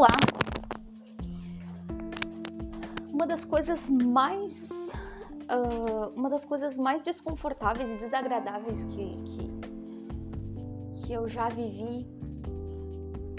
Olá! 0.00 0.16
Uma 3.12 3.26
das 3.26 3.44
coisas 3.44 3.90
mais. 3.90 4.94
Uh, 5.42 6.08
uma 6.16 6.30
das 6.30 6.42
coisas 6.42 6.78
mais 6.78 7.02
desconfortáveis 7.02 7.90
e 7.90 7.98
desagradáveis 7.98 8.86
que, 8.86 9.14
que, 9.26 9.50
que 11.02 11.12
eu 11.12 11.26
já 11.26 11.50
vivi, 11.50 12.08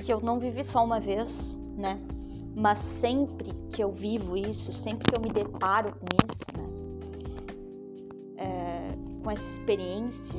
que 0.06 0.14
eu 0.14 0.22
não 0.22 0.38
vivi 0.38 0.64
só 0.64 0.86
uma 0.86 1.00
vez, 1.00 1.58
né? 1.76 2.00
Mas 2.56 2.78
sempre 2.78 3.54
que 3.72 3.84
eu 3.84 3.92
vivo 3.92 4.38
isso, 4.38 4.72
sempre 4.72 5.10
que 5.10 5.16
eu 5.16 5.20
me 5.20 5.32
deparo 5.32 5.96
com 5.96 6.24
isso, 6.24 6.46
né? 6.56 6.70
É, 8.38 9.24
com 9.24 9.32
essa 9.32 9.50
experiência, 9.50 10.38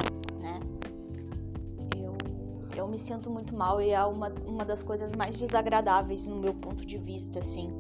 me 2.93 2.99
sinto 2.99 3.31
muito 3.31 3.57
mal 3.57 3.81
e 3.81 3.91
é 3.91 4.05
uma, 4.05 4.29
uma 4.45 4.67
das 4.67 4.83
coisas 4.83 5.13
mais 5.15 5.39
desagradáveis 5.39 6.29
no 6.29 6.37
meu 6.37 6.53
ponto 6.53 6.85
de 6.85 6.99
vista, 6.99 7.39
assim. 7.39 7.71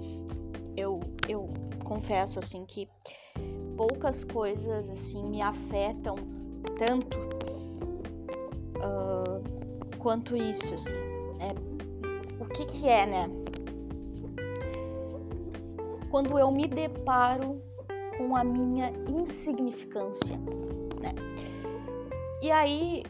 Eu, 0.75 1.01
eu 1.29 1.51
confesso, 1.85 2.39
assim, 2.39 2.65
que 2.65 2.89
poucas 3.77 4.25
coisas, 4.25 4.89
assim, 4.89 5.23
me 5.29 5.43
afetam 5.43 6.17
tanto 6.79 7.19
uh, 8.79 9.99
quanto 9.99 10.35
isso, 10.35 10.73
assim. 10.73 10.95
É, 11.41 12.43
o 12.43 12.47
que 12.47 12.65
que 12.65 12.89
é, 12.89 13.05
né? 13.05 13.27
Quando 16.11 16.39
eu 16.39 16.51
me 16.51 16.67
deparo 16.67 17.61
com 18.17 18.35
a 18.35 18.43
minha 18.43 18.91
insignificância, 19.11 20.39
né? 21.03 21.13
E 22.41 22.51
aí 22.51 23.05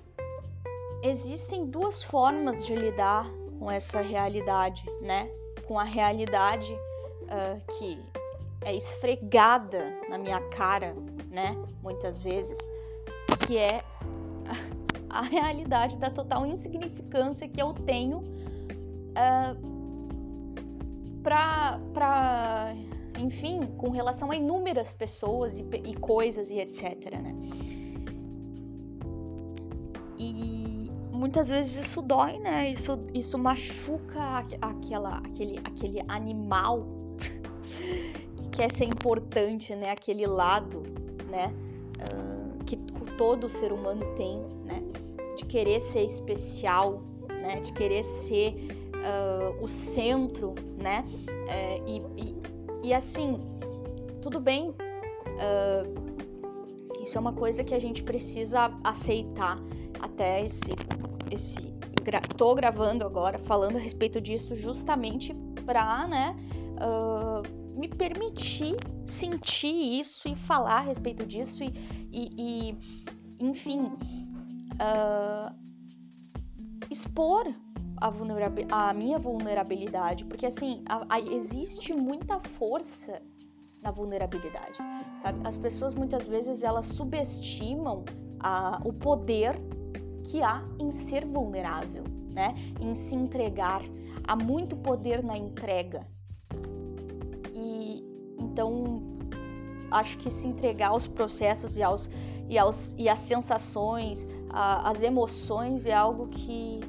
existem 1.03 1.67
duas 1.67 2.03
formas 2.03 2.67
de 2.67 2.75
lidar 2.75 3.27
com 3.59 3.71
essa 3.71 4.01
realidade, 4.01 4.85
né? 5.01 5.31
Com 5.67 5.79
a 5.79 5.85
realidade 5.85 6.73
uh, 6.73 7.77
que 7.79 7.99
é 8.63 8.75
esfregada 8.75 9.93
na 10.09 10.19
minha 10.19 10.41
cara, 10.51 10.95
né? 11.31 11.57
Muitas 11.83 12.23
vezes, 12.23 12.59
que 13.47 13.59
é 13.59 13.83
a 15.11 15.23
realidade 15.23 15.99
da 15.99 16.11
total 16.11 16.47
insignificância 16.47 17.49
que 17.49 17.61
eu 17.61 17.73
tenho 17.73 18.19
uh, 18.19 19.73
para, 21.23 22.75
enfim, 23.19 23.67
com 23.77 23.91
relação 23.91 24.31
a 24.31 24.37
inúmeras 24.37 24.93
pessoas 24.93 25.59
e, 25.59 25.65
e 25.85 25.95
coisas 25.95 26.51
e 26.51 26.59
etc, 26.59 27.11
né? 27.21 27.35
Muitas 31.23 31.49
vezes 31.49 31.87
isso 31.87 32.03
dói, 32.03 32.37
né? 32.41 32.69
Isso, 32.69 32.99
isso 33.15 33.39
machuca 33.39 34.45
aquela, 34.61 35.19
aquele, 35.19 35.57
aquele 35.59 36.03
animal 36.09 36.85
que 38.37 38.49
quer 38.51 38.69
ser 38.73 38.87
importante, 38.87 39.73
né? 39.77 39.93
Aquele 39.93 40.27
lado, 40.27 40.83
né? 41.31 41.55
Uh, 42.03 42.65
que 42.65 42.77
todo 43.17 43.49
ser 43.49 43.73
humano 43.73 44.05
tem, 44.17 44.41
né? 44.65 44.83
De 45.37 45.45
querer 45.45 45.81
ser 45.81 46.03
especial, 46.03 47.05
né? 47.29 47.61
De 47.61 47.73
querer 47.73 48.03
ser 48.03 48.57
uh, 48.97 49.63
o 49.63 49.69
centro, 49.69 50.57
né? 50.77 51.05
Uh, 51.29 51.89
e, 51.89 52.03
e, 52.21 52.89
e, 52.89 52.93
assim, 52.93 53.39
tudo 54.21 54.41
bem. 54.41 54.75
Isso 57.01 57.19
é 57.19 57.21
uma 57.21 57.33
coisa 57.33 57.65
que 57.65 57.75
a 57.75 57.81
gente 57.81 58.03
precisa 58.05 58.73
aceitar 58.85 59.59
até 60.01 60.45
esse 60.45 60.73
esse 61.33 61.73
gra 62.03 62.21
tô 62.21 62.55
gravando 62.55 63.05
agora 63.05 63.39
falando 63.39 63.77
a 63.77 63.79
respeito 63.79 64.21
disso 64.21 64.55
justamente 64.55 65.35
para, 65.65 66.07
né, 66.07 66.37
uh, 66.79 67.79
me 67.79 67.89
permitir 67.89 68.77
sentir 69.07 70.01
isso 70.01 70.29
e 70.29 70.35
falar 70.35 70.79
a 70.79 70.81
respeito 70.81 71.25
disso 71.25 71.63
e, 71.65 71.73
e, 72.13 72.31
e 72.37 72.79
enfim, 73.41 73.85
uh, 74.75 75.55
expor 76.91 77.53
a, 78.01 78.89
a, 78.89 78.95
minha 78.95 79.19
vulnerabilidade, 79.19 80.25
porque 80.25 80.47
assim, 80.47 80.85
a, 80.89 81.15
a, 81.15 81.21
existe 81.21 81.93
muita 81.93 82.39
força 82.41 83.23
na 83.81 83.91
vulnerabilidade, 83.91 84.79
sabe? 85.19 85.41
As 85.45 85.57
pessoas 85.57 85.95
muitas 85.95 86.27
vezes 86.27 86.63
elas 86.63 86.87
subestimam 86.87 88.05
o 88.85 88.93
poder 88.93 89.61
que 90.25 90.43
há 90.43 90.63
em 90.79 90.93
ser 90.93 91.27
vulnerável, 91.27 92.05
né? 92.33 92.55
Em 92.81 92.95
se 92.95 93.15
entregar. 93.15 93.83
Há 94.27 94.37
muito 94.37 94.77
poder 94.77 95.23
na 95.23 95.37
entrega. 95.37 96.07
E 97.55 98.05
então 98.39 99.03
acho 99.91 100.17
que 100.19 100.31
se 100.31 100.49
entregar 100.49 100.89
aos 100.89 101.07
processos 101.07 101.77
e 101.77 101.83
aos 101.83 102.11
e, 102.49 102.59
aos, 102.59 102.95
e 102.99 103.09
às 103.09 103.19
sensações, 103.19 104.29
as 104.51 105.03
emoções 105.03 105.87
é 105.87 105.95
algo 105.95 106.29
que 106.29 106.81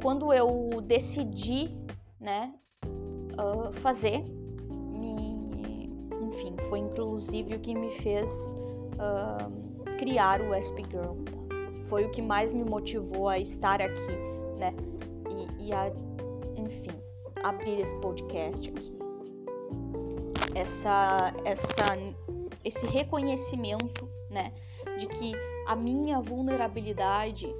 quando 0.00 0.32
eu 0.32 0.82
decidi, 0.82 1.74
né, 2.20 2.54
uh, 3.38 3.72
fazer, 3.72 4.22
me, 4.92 5.90
enfim, 6.22 6.54
foi 6.68 6.78
inclusive 6.78 7.54
o 7.54 7.60
que 7.60 7.74
me 7.74 7.90
fez 7.90 8.54
uh, 8.94 9.96
criar 9.98 10.40
o 10.40 10.52
SP 10.52 10.84
Girl. 10.90 11.14
Tá? 11.24 11.43
Foi 11.86 12.04
o 12.04 12.10
que 12.10 12.22
mais 12.22 12.52
me 12.52 12.64
motivou 12.64 13.28
a 13.28 13.38
estar 13.38 13.80
aqui, 13.80 14.16
né? 14.58 14.74
E, 15.58 15.68
e 15.68 15.72
a, 15.72 15.92
enfim, 16.56 16.92
abrir 17.42 17.80
esse 17.80 17.94
podcast 17.96 18.70
aqui. 18.70 18.94
Essa, 20.54 21.32
essa, 21.44 21.84
esse 22.64 22.86
reconhecimento, 22.86 24.08
né, 24.30 24.52
de 24.96 25.06
que 25.08 25.32
a 25.66 25.74
minha 25.74 26.20
vulnerabilidade 26.20 27.52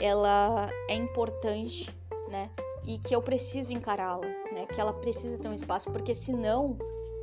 ela 0.00 0.68
é 0.88 0.94
importante, 0.94 1.94
né? 2.28 2.50
E 2.86 2.98
que 2.98 3.14
eu 3.14 3.20
preciso 3.20 3.74
encará-la, 3.74 4.26
né? 4.26 4.66
Que 4.66 4.80
ela 4.80 4.94
precisa 4.94 5.38
ter 5.38 5.48
um 5.48 5.52
espaço, 5.52 5.90
porque 5.90 6.14
senão, 6.14 6.78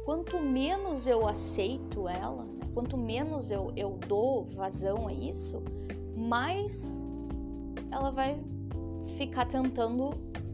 quanto 0.05 0.39
menos 0.39 1.07
eu 1.07 1.27
aceito 1.27 2.07
ela, 2.07 2.43
né? 2.43 2.67
quanto 2.73 2.95
menos 2.95 3.49
eu, 3.49 3.73
eu 3.75 3.97
dou 4.07 4.45
vazão 4.45 5.07
a 5.07 5.13
isso, 5.13 5.63
mais 6.27 7.03
ela 7.91 8.11
vai 8.11 8.39
ficar 9.17 9.45
tentando 9.45 10.11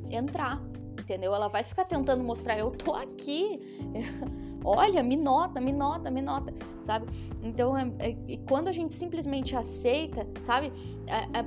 entrar, 0.09 0.61
entendeu? 0.99 1.33
Ela 1.33 1.47
vai 1.47 1.63
ficar 1.63 1.85
tentando 1.85 2.23
mostrar, 2.23 2.57
eu 2.57 2.71
tô 2.71 2.93
aqui, 2.93 3.59
olha, 4.63 5.01
me 5.01 5.15
nota, 5.15 5.59
me 5.59 5.73
nota, 5.73 6.11
me 6.11 6.21
nota, 6.21 6.53
sabe? 6.83 7.07
Então, 7.41 7.77
é, 7.77 7.91
é, 7.99 8.37
quando 8.47 8.67
a 8.67 8.71
gente 8.71 8.93
simplesmente 8.93 9.55
aceita, 9.55 10.27
sabe? 10.39 10.71
É, 11.07 11.39
é 11.39 11.45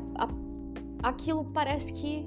aquilo 1.03 1.45
parece 1.45 1.93
que 1.93 2.27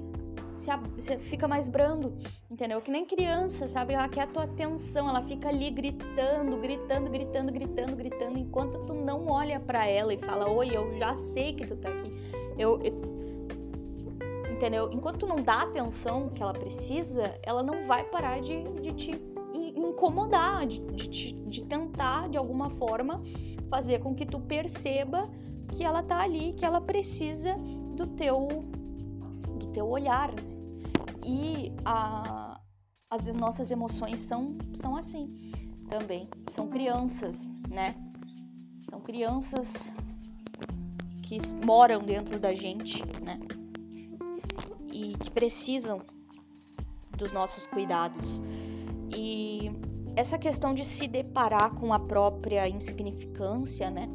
se, 0.60 0.70
se 0.98 1.18
fica 1.18 1.48
mais 1.48 1.68
brando, 1.68 2.14
entendeu? 2.50 2.80
Que 2.82 2.90
nem 2.90 3.06
criança, 3.06 3.66
sabe? 3.66 3.94
Ela 3.94 4.08
quer 4.08 4.22
a 4.22 4.26
tua 4.26 4.44
atenção, 4.44 5.08
ela 5.08 5.22
fica 5.22 5.48
ali 5.48 5.70
gritando, 5.70 6.58
gritando, 6.58 7.10
gritando, 7.10 7.50
gritando, 7.50 7.96
gritando, 7.96 8.38
enquanto 8.38 8.78
tu 8.84 8.92
não 8.92 9.26
olha 9.28 9.58
para 9.58 9.86
ela 9.86 10.12
e 10.12 10.18
fala: 10.18 10.48
Oi, 10.50 10.70
eu 10.76 10.96
já 10.98 11.16
sei 11.16 11.54
que 11.54 11.66
tu 11.66 11.76
tá 11.76 11.88
aqui. 11.88 12.12
Eu, 12.58 12.78
eu, 12.82 12.92
entendeu? 14.52 14.90
Enquanto 14.92 15.20
tu 15.20 15.26
não 15.26 15.42
dá 15.42 15.54
a 15.54 15.62
atenção 15.62 16.28
que 16.28 16.42
ela 16.42 16.52
precisa, 16.52 17.34
ela 17.42 17.62
não 17.62 17.86
vai 17.86 18.04
parar 18.04 18.40
de, 18.40 18.62
de 18.82 18.92
te 18.92 19.12
incomodar, 19.74 20.66
de, 20.66 20.80
de, 20.80 21.32
de 21.32 21.64
tentar 21.64 22.28
de 22.28 22.36
alguma 22.36 22.68
forma 22.68 23.22
fazer 23.70 24.00
com 24.00 24.14
que 24.14 24.26
tu 24.26 24.38
perceba 24.38 25.30
que 25.72 25.84
ela 25.84 26.02
tá 26.02 26.20
ali, 26.20 26.52
que 26.52 26.64
ela 26.64 26.80
precisa 26.80 27.56
do 27.94 28.06
teu 28.06 28.48
do 29.58 29.66
teu 29.68 29.88
olhar, 29.88 30.30
né? 30.32 30.59
E 31.24 31.72
a, 31.84 32.60
as 33.10 33.26
nossas 33.28 33.70
emoções 33.70 34.20
são, 34.20 34.56
são 34.74 34.96
assim 34.96 35.52
também. 35.88 36.28
São 36.48 36.68
crianças, 36.68 37.60
né? 37.68 37.94
São 38.82 39.00
crianças 39.00 39.92
que 41.22 41.36
moram 41.64 42.00
dentro 42.00 42.38
da 42.38 42.54
gente, 42.54 43.04
né? 43.22 43.38
E 44.92 45.16
que 45.18 45.30
precisam 45.30 46.00
dos 47.16 47.32
nossos 47.32 47.66
cuidados. 47.66 48.40
E 49.14 49.70
essa 50.16 50.38
questão 50.38 50.74
de 50.74 50.84
se 50.84 51.06
deparar 51.06 51.74
com 51.74 51.92
a 51.92 51.98
própria 51.98 52.68
insignificância, 52.68 53.90
né? 53.90 54.08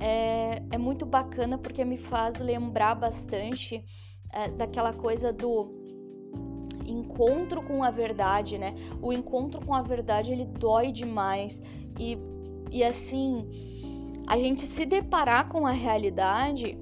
É, 0.00 0.62
é 0.70 0.78
muito 0.78 1.06
bacana 1.06 1.56
porque 1.56 1.84
me 1.84 1.96
faz 1.96 2.40
lembrar 2.40 2.94
bastante 2.94 3.84
é, 4.32 4.48
daquela 4.48 4.92
coisa 4.92 5.32
do 5.32 5.81
encontro 6.92 7.62
com 7.62 7.82
a 7.82 7.90
verdade, 7.90 8.58
né? 8.58 8.74
O 9.00 9.12
encontro 9.12 9.64
com 9.64 9.74
a 9.74 9.82
verdade 9.82 10.32
ele 10.32 10.46
dói 10.46 10.92
demais 10.92 11.62
e, 11.98 12.18
e 12.70 12.84
assim 12.84 13.48
a 14.26 14.38
gente 14.38 14.62
se 14.62 14.86
deparar 14.86 15.48
com 15.48 15.66
a 15.66 15.72
realidade 15.72 16.78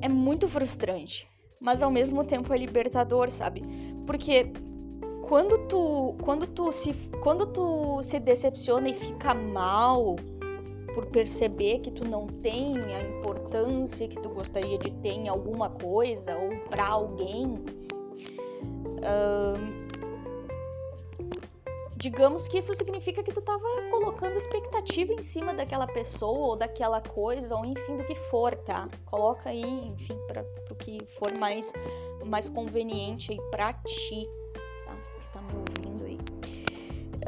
é 0.00 0.08
muito 0.08 0.48
frustrante, 0.48 1.26
mas 1.60 1.82
ao 1.82 1.90
mesmo 1.90 2.24
tempo 2.24 2.52
é 2.52 2.58
libertador, 2.58 3.30
sabe? 3.30 3.62
Porque 4.06 4.52
quando 5.22 5.58
tu, 5.68 6.16
quando 6.22 6.46
tu 6.46 6.72
se, 6.72 6.92
quando 7.22 7.46
tu 7.46 8.02
se 8.02 8.18
decepciona 8.18 8.88
e 8.88 8.94
fica 8.94 9.32
mal 9.34 10.16
por 10.92 11.06
perceber 11.06 11.78
que 11.78 11.90
tu 11.90 12.04
não 12.04 12.26
tem 12.26 12.76
a 12.94 13.02
importância 13.02 14.08
que 14.08 14.20
tu 14.20 14.28
gostaria 14.30 14.76
de 14.76 14.90
ter 14.94 15.12
em 15.12 15.28
alguma 15.28 15.70
coisa 15.70 16.36
ou 16.36 16.50
para 16.68 16.88
alguém, 16.88 17.58
digamos 22.00 22.48
que 22.48 22.56
isso 22.56 22.74
significa 22.74 23.22
que 23.22 23.30
tu 23.30 23.42
tava 23.42 23.62
colocando 23.90 24.34
expectativa 24.34 25.12
em 25.12 25.22
cima 25.22 25.52
daquela 25.52 25.86
pessoa 25.86 26.48
ou 26.48 26.56
daquela 26.56 27.00
coisa, 27.02 27.54
ou 27.54 27.64
enfim, 27.64 27.96
do 27.96 28.04
que 28.04 28.14
for, 28.14 28.56
tá? 28.56 28.88
Coloca 29.04 29.50
aí, 29.50 29.62
enfim, 29.62 30.16
para 30.26 30.42
o 30.70 30.74
que 30.74 31.04
for 31.18 31.30
mais, 31.34 31.74
mais 32.24 32.48
conveniente 32.48 33.32
aí 33.32 33.40
pra 33.50 33.74
ti, 33.74 34.26
tá? 34.86 34.96
Que 35.20 35.28
tá 35.28 35.42
me 35.42 35.52
ouvindo 35.58 36.04
aí. 36.04 36.18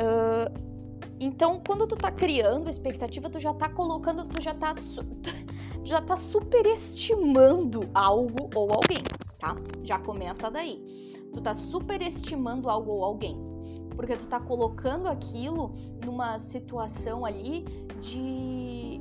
Uh, 0.01 0.73
então, 1.21 1.63
quando 1.67 1.87
tu 1.87 1.95
tá 1.95 2.11
criando 2.11 2.71
expectativa, 2.71 3.29
tu 3.29 3.39
já 3.39 3.53
tá 3.53 3.69
colocando, 3.69 4.25
tu 4.25 4.41
já 4.41 4.55
tá, 4.55 4.73
tu 4.75 5.31
já 5.85 6.01
tá 6.01 6.17
superestimando 6.17 7.91
algo 7.93 8.49
ou 8.55 8.73
alguém, 8.73 9.03
tá? 9.39 9.55
Já 9.85 9.99
começa 9.99 10.51
daí. 10.51 11.12
Tu 11.33 11.41
tá 11.41 11.55
superestimando 11.55 12.69
algo 12.69 12.91
ou 12.91 13.05
alguém 13.05 13.53
porque 13.95 14.17
tu 14.17 14.27
tá 14.27 14.41
colocando 14.41 15.07
aquilo 15.07 15.73
numa 16.05 16.39
situação 16.39 17.25
ali 17.25 17.65
de 18.01 19.01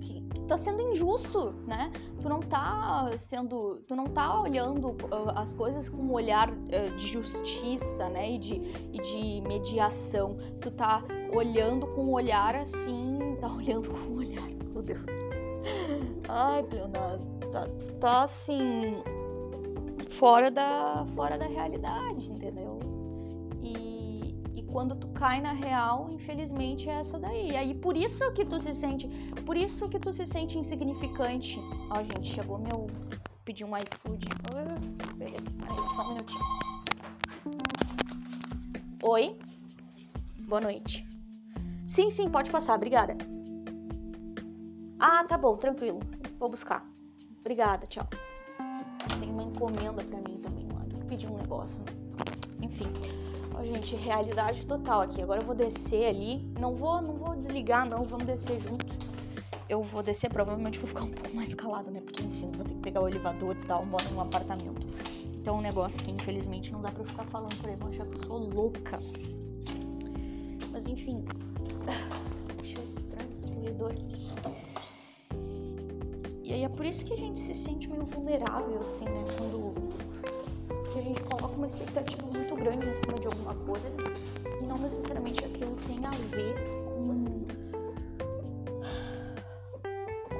que 0.00 0.40
tá 0.48 0.56
sendo 0.56 0.82
injusto, 0.82 1.54
né? 1.66 1.92
Tu 2.20 2.28
não 2.28 2.40
tá 2.40 3.06
sendo, 3.18 3.76
tu 3.86 3.94
não 3.94 4.06
tá 4.06 4.40
olhando 4.40 4.90
uh, 4.90 5.30
as 5.36 5.52
coisas 5.52 5.88
com 5.88 5.98
um 5.98 6.12
olhar 6.12 6.50
uh, 6.50 6.96
de 6.96 7.06
justiça, 7.06 8.08
né? 8.08 8.32
E 8.32 8.38
de, 8.38 8.54
e 8.92 9.00
de 9.00 9.40
mediação. 9.48 10.36
Tu 10.60 10.70
tá 10.70 11.02
olhando 11.32 11.86
com 11.88 12.04
um 12.06 12.12
olhar 12.12 12.54
assim, 12.54 13.36
tá 13.38 13.48
olhando 13.52 13.90
com 13.90 14.12
um 14.12 14.16
olhar, 14.18 14.48
meu 14.72 14.82
Deus. 14.82 15.00
Ai, 16.28 16.62
pleonasmo, 16.64 17.30
tá, 17.52 17.66
tá 18.00 18.22
assim 18.24 19.02
fora 20.12 20.50
da 20.50 21.04
fora 21.14 21.36
da 21.36 21.46
realidade, 21.46 22.30
entendeu? 22.30 23.02
quando 24.72 24.96
tu 24.96 25.08
cai 25.08 25.40
na 25.40 25.52
real, 25.52 26.08
infelizmente 26.10 26.88
é 26.88 26.94
essa 26.94 27.18
daí. 27.18 27.50
E 27.50 27.56
aí 27.56 27.74
por 27.74 27.94
isso 27.94 28.32
que 28.32 28.44
tu 28.44 28.58
se 28.58 28.72
sente, 28.72 29.06
por 29.44 29.56
isso 29.56 29.88
que 29.88 29.98
tu 29.98 30.10
se 30.12 30.24
sente 30.24 30.58
insignificante. 30.58 31.60
Ó, 31.90 32.02
gente, 32.02 32.28
chegou 32.28 32.58
meu 32.58 32.86
pedi 33.44 33.64
um 33.64 33.76
iFood. 33.76 34.26
Beleza, 35.16 35.56
aí, 35.68 35.94
só 35.94 36.02
um 36.02 36.08
minutinho. 36.14 36.44
Oi. 39.02 39.38
Boa 40.48 40.60
noite. 40.60 41.06
Sim, 41.86 42.08
sim, 42.08 42.30
pode 42.30 42.50
passar, 42.50 42.74
obrigada. 42.74 43.16
Ah, 44.98 45.24
tá 45.24 45.36
bom, 45.36 45.56
tranquilo. 45.56 46.00
Vou 46.38 46.48
buscar. 46.48 46.86
Obrigada, 47.40 47.86
tchau. 47.86 48.08
Tem 49.20 49.30
uma 49.30 49.42
encomenda 49.42 50.02
para 50.04 50.18
mim 50.18 50.38
também 50.38 50.66
lá. 50.72 50.84
Que 50.88 51.04
pedir 51.04 51.28
um 51.28 51.36
negócio. 51.36 51.78
Né? 51.80 51.86
Enfim 52.62 52.92
gente, 53.64 53.96
realidade 53.96 54.66
total 54.66 55.02
aqui. 55.02 55.22
Agora 55.22 55.40
eu 55.40 55.46
vou 55.46 55.54
descer 55.54 56.06
ali. 56.06 56.42
Não 56.58 56.74
vou, 56.74 57.00
não 57.00 57.14
vou 57.14 57.34
desligar, 57.36 57.88
não. 57.88 58.04
Vamos 58.04 58.26
descer 58.26 58.60
junto. 58.60 58.86
Eu 59.68 59.82
vou 59.82 60.02
descer, 60.02 60.30
provavelmente 60.30 60.78
vou 60.78 60.88
ficar 60.88 61.04
um 61.04 61.10
pouco 61.10 61.34
mais 61.34 61.54
calada, 61.54 61.90
né? 61.90 62.00
Porque, 62.00 62.22
enfim, 62.22 62.50
vou 62.52 62.64
ter 62.64 62.74
que 62.74 62.80
pegar 62.80 63.00
o 63.00 63.08
elevador 63.08 63.56
e 63.56 63.66
tal, 63.66 63.86
moro 63.86 64.04
num 64.12 64.20
apartamento. 64.20 64.86
Então, 65.34 65.56
um 65.56 65.60
negócio 65.60 66.02
que, 66.04 66.10
infelizmente, 66.10 66.72
não 66.72 66.82
dá 66.82 66.90
pra 66.90 67.02
eu 67.02 67.06
ficar 67.06 67.24
falando 67.24 67.56
por 67.56 67.70
aí. 67.70 67.76
Vão 67.76 67.88
achar 67.88 68.06
que 68.06 68.14
eu 68.14 68.24
sou 68.24 68.38
louca. 68.38 69.00
Mas, 70.70 70.86
enfim. 70.86 71.24
Cheiro 72.62 72.88
estranho 72.88 73.32
esse 73.32 73.50
corredor. 73.50 73.94
E 76.52 76.56
aí 76.56 76.64
é 76.64 76.68
por 76.68 76.84
isso 76.84 77.06
que 77.06 77.14
a 77.14 77.16
gente 77.16 77.40
se 77.40 77.54
sente 77.54 77.88
meio 77.88 78.04
vulnerável, 78.04 78.78
assim, 78.80 79.06
né? 79.06 79.24
Quando 79.38 79.72
que 80.92 80.98
a 80.98 81.02
gente 81.02 81.22
coloca 81.22 81.56
uma 81.56 81.64
expectativa 81.64 82.26
muito 82.26 82.54
grande 82.54 82.90
em 82.90 82.92
cima 82.92 83.18
de 83.18 83.26
alguma 83.26 83.54
coisa 83.54 83.96
e 84.60 84.66
não 84.66 84.76
necessariamente 84.76 85.42
aquilo 85.46 85.74
tem 85.86 86.04
a 86.04 86.10
ver 86.10 86.54
com, 86.84 87.46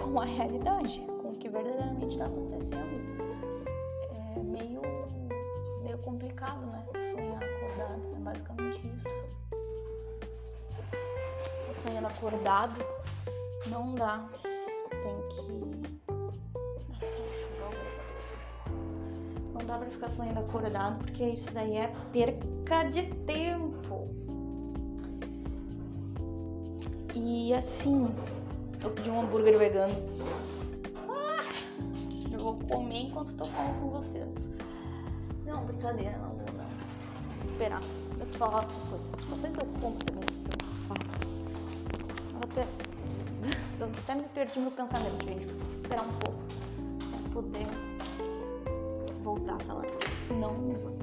com 0.04 0.20
a 0.20 0.24
realidade, 0.26 1.00
com 1.22 1.30
o 1.30 1.34
que 1.34 1.48
verdadeiramente 1.48 2.08
está 2.08 2.26
acontecendo. 2.26 2.92
É 4.36 4.42
meio, 4.42 4.82
meio 5.82 5.96
complicado, 5.96 6.66
né? 6.66 6.84
Sonhar 7.10 7.42
acordado, 7.42 8.14
é 8.14 8.20
basicamente 8.20 8.86
isso. 8.94 9.08
Sonhando 11.70 12.08
acordado 12.08 12.84
não 13.70 13.94
dá. 13.94 14.28
Tem 15.02 15.28
que 15.28 15.72
não 19.62 19.66
dá 19.66 19.78
pra 19.78 19.90
ficar 19.90 20.08
sonhando 20.08 20.40
acordado, 20.40 20.98
porque 20.98 21.24
isso 21.24 21.52
daí 21.52 21.76
é 21.76 21.92
perca 22.12 22.84
de 22.90 23.02
tempo. 23.24 24.08
E 27.14 27.54
assim, 27.54 28.08
eu 28.82 28.90
pedi 28.90 29.10
um 29.10 29.20
hambúrguer 29.20 29.58
vegano. 29.58 29.94
Ah, 31.08 31.44
eu 32.32 32.38
vou 32.38 32.58
comer 32.58 33.02
enquanto 33.02 33.34
tô 33.34 33.44
falando 33.44 33.80
com 33.80 33.90
vocês. 33.90 34.50
Não, 35.46 35.64
brincadeira, 35.66 36.18
não 36.18 36.30
vou 36.30 36.46
não. 36.56 36.64
Vou 36.64 37.38
esperar. 37.38 37.82
Eu 38.18 38.26
vou 38.26 38.38
falar 38.38 38.62
outra 38.62 38.80
coisa. 38.90 39.16
Talvez 39.28 39.54
eu 39.58 39.66
compre 39.80 40.04
também, 40.06 40.28
então 40.40 40.58
eu 40.60 40.74
faço. 40.88 41.24
Eu 42.32 42.40
até. 42.42 42.91
Até 43.98 44.14
me 44.14 44.22
perdi 44.34 44.60
no 44.60 44.70
pensamento, 44.70 45.24
gente. 45.24 45.46
Vou 45.46 45.70
esperar 45.70 46.02
um 46.02 46.12
pouco 46.12 46.38
pra 46.98 47.32
poder 47.32 47.66
voltar 49.22 49.54
a 49.54 49.58
falar. 49.60 49.86
Senão 50.26 50.52
não. 50.52 50.96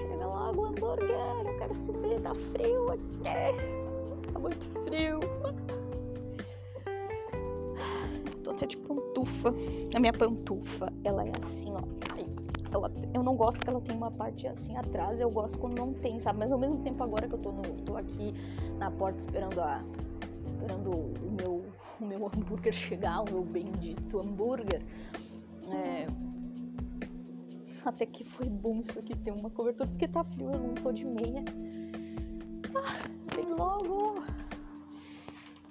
Chega 0.00 0.26
logo, 0.26 0.66
hambúrguer. 0.66 1.10
Eu 1.46 1.58
quero 1.58 1.74
subir, 1.74 2.20
tá 2.20 2.34
frio 2.34 2.90
aqui. 2.92 4.32
Tá 4.32 4.38
muito 4.38 4.64
frio. 4.84 5.20
Tô 8.42 8.50
até 8.50 8.66
de 8.66 8.76
pantufa. 8.76 9.54
A 9.94 10.00
minha 10.00 10.12
pantufa, 10.12 10.92
ela 11.04 11.24
é 11.24 11.32
assim, 11.36 11.72
ó. 11.72 12.04
Ela, 12.74 12.90
eu 13.14 13.22
não 13.22 13.36
gosto 13.36 13.60
que 13.60 13.70
ela 13.70 13.80
tem 13.80 13.96
uma 13.96 14.10
parte 14.10 14.48
assim 14.48 14.76
atrás. 14.76 15.20
Eu 15.20 15.30
gosto 15.30 15.56
quando 15.58 15.78
não 15.78 15.92
tem, 15.92 16.18
sabe? 16.18 16.40
Mas 16.40 16.50
ao 16.50 16.58
mesmo 16.58 16.78
tempo, 16.78 17.04
agora 17.04 17.28
que 17.28 17.34
eu 17.34 17.38
tô, 17.38 17.52
no, 17.52 17.62
tô 17.82 17.96
aqui 17.96 18.34
na 18.78 18.90
porta 18.90 19.18
esperando 19.18 19.60
a. 19.60 19.80
Esperando 20.44 20.90
o 20.90 21.30
meu, 21.30 21.64
o 22.00 22.04
meu 22.04 22.26
hambúrguer 22.26 22.72
chegar, 22.72 23.22
o 23.22 23.24
meu 23.24 23.42
bendito 23.42 24.20
hambúrguer. 24.20 24.82
É, 25.72 26.06
até 27.84 28.04
que 28.06 28.24
foi 28.24 28.48
bom 28.48 28.80
isso 28.80 28.98
aqui 28.98 29.16
ter 29.16 29.30
uma 29.30 29.50
cobertura, 29.50 29.88
porque 29.88 30.06
tá 30.06 30.22
frio, 30.22 30.52
eu 30.52 30.58
não 30.58 30.74
tô 30.74 30.92
de 30.92 31.04
meia. 31.04 31.44
Ah, 32.74 33.34
vem 33.34 33.46
logo! 33.46 34.22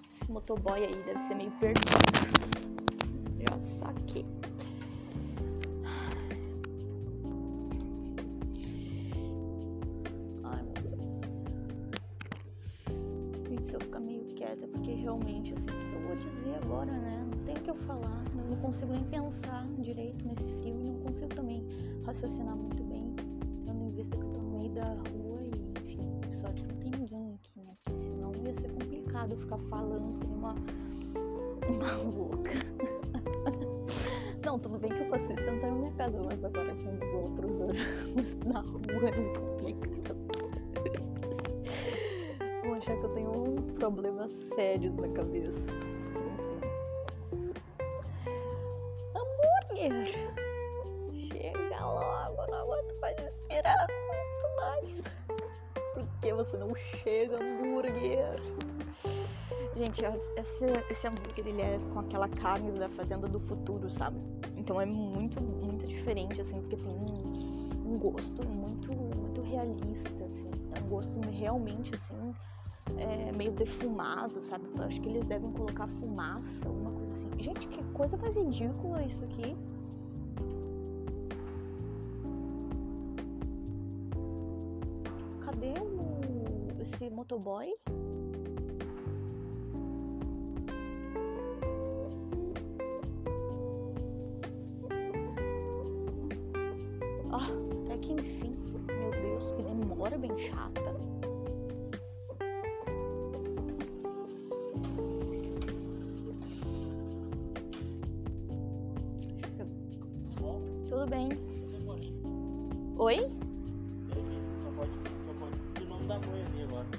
Esse 0.08 0.32
motoboy 0.32 0.84
aí 0.84 1.03
deve 1.03 1.20
ser 1.20 1.36
meio 1.36 1.51
perdido. 1.60 2.83
Raciocinar 22.24 22.56
muito 22.56 22.82
bem, 22.86 23.13
tendo 23.65 23.84
em 23.84 23.92
vista 23.92 24.15
que 24.15 24.24
eu 24.24 24.30
tô 24.30 24.42
no 24.42 24.58
meio 24.58 24.72
da 24.72 24.94
rua 24.94 25.42
e, 25.44 25.82
enfim, 25.82 26.10
sorte 26.32 26.63
que 26.63 26.74
não 26.74 26.80
tem 26.80 26.92
ninguém 26.92 27.34
aqui, 27.34 27.60
né? 27.62 27.74
Porque 27.84 28.00
senão 28.00 28.32
ia 28.46 28.53
ser 28.53 28.72
complicado 28.72 29.36
ficar 29.36 29.58
falando 29.58 30.20
como 30.22 30.36
uma, 30.36 30.56
uma 31.68 32.15
louca. 32.15 32.51
não, 34.46 34.58
tudo 34.58 34.80
bem 34.80 34.94
que 34.94 35.01
eu 35.01 35.10
faço 35.10 35.34
isso 35.34 35.44
dentro 35.44 35.72
minha 35.74 35.92
casa, 35.92 36.22
mas 36.24 36.44
agora 36.46 36.74
com 36.75 36.96
os 36.96 37.13
outros 37.13 37.58
na 38.48 38.62
rua 38.62 39.10
é 39.10 39.12
complicado. 39.12 40.24
Vão 42.63 42.74
achar 42.75 42.98
que 42.98 43.03
eu 43.03 43.13
tenho 43.13 43.56
problemas 43.80 44.32
sérios 44.56 44.96
na 44.96 45.10
cabeça. 45.10 45.65
Muito 53.62 54.55
mais. 54.57 55.01
Por 55.93 56.07
que 56.22 56.33
você 56.33 56.57
não 56.57 56.75
chega, 56.75 57.38
hambúrguer? 57.38 58.41
Gente, 59.75 60.03
esse, 60.38 60.65
esse 60.89 61.07
hambúrguer, 61.07 61.48
ele 61.48 61.62
é 61.62 61.79
com 61.91 62.00
aquela 62.00 62.27
carne 62.29 62.72
da 62.77 62.89
Fazenda 62.89 63.27
do 63.27 63.39
Futuro, 63.39 63.89
sabe? 63.89 64.19
Então 64.55 64.79
é 64.79 64.86
muito, 64.86 65.41
muito 65.41 65.86
diferente, 65.86 66.39
assim, 66.39 66.62
porque 66.62 66.77
tem 66.77 66.93
um, 66.93 67.93
um 67.93 67.98
gosto 67.98 68.48
muito, 68.48 68.93
muito 68.93 69.41
realista, 69.41 70.24
assim. 70.24 70.50
É 70.75 70.79
um 70.79 70.88
gosto 70.89 71.19
realmente, 71.31 71.95
assim, 71.95 72.33
é, 72.98 73.31
meio 73.31 73.51
defumado, 73.51 74.41
sabe? 74.41 74.65
Eu 74.77 74.83
acho 74.83 75.01
que 75.01 75.10
eles 75.10 75.25
devem 75.25 75.51
colocar 75.51 75.88
fumaça, 75.88 76.67
alguma 76.67 76.91
coisa 76.91 77.12
assim. 77.12 77.29
Gente, 77.39 77.67
que 77.67 77.83
coisa 77.91 78.15
mais 78.17 78.38
ridícula 78.38 79.03
isso 79.03 79.24
aqui. 79.25 79.55
O, 87.24 87.63
esse 87.63 87.92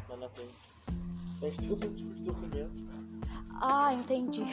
lá 0.08 0.16
na 0.16 0.28
frente. 0.28 0.52
Tem 1.40 1.50
tipo 1.50 1.76
de 1.76 2.22
documento. 2.22 2.72
Ah, 3.60 3.92
entendi. 3.94 4.42
Aí 4.42 4.48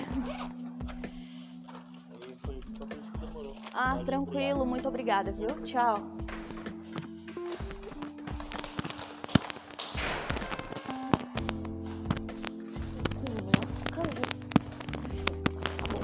foi 2.46 2.60
só 2.78 2.86
por 2.86 2.98
isso 2.98 3.12
que 3.14 3.20
demorou. 3.26 3.56
Ah, 3.74 3.94
Pode 3.94 4.06
tranquilo, 4.06 4.66
muito 4.66 4.88
obrigada, 4.88 5.32
viu? 5.32 5.50
Tchau. 5.64 6.02
Cadê? 13.92 14.22
Bom. 15.92 16.02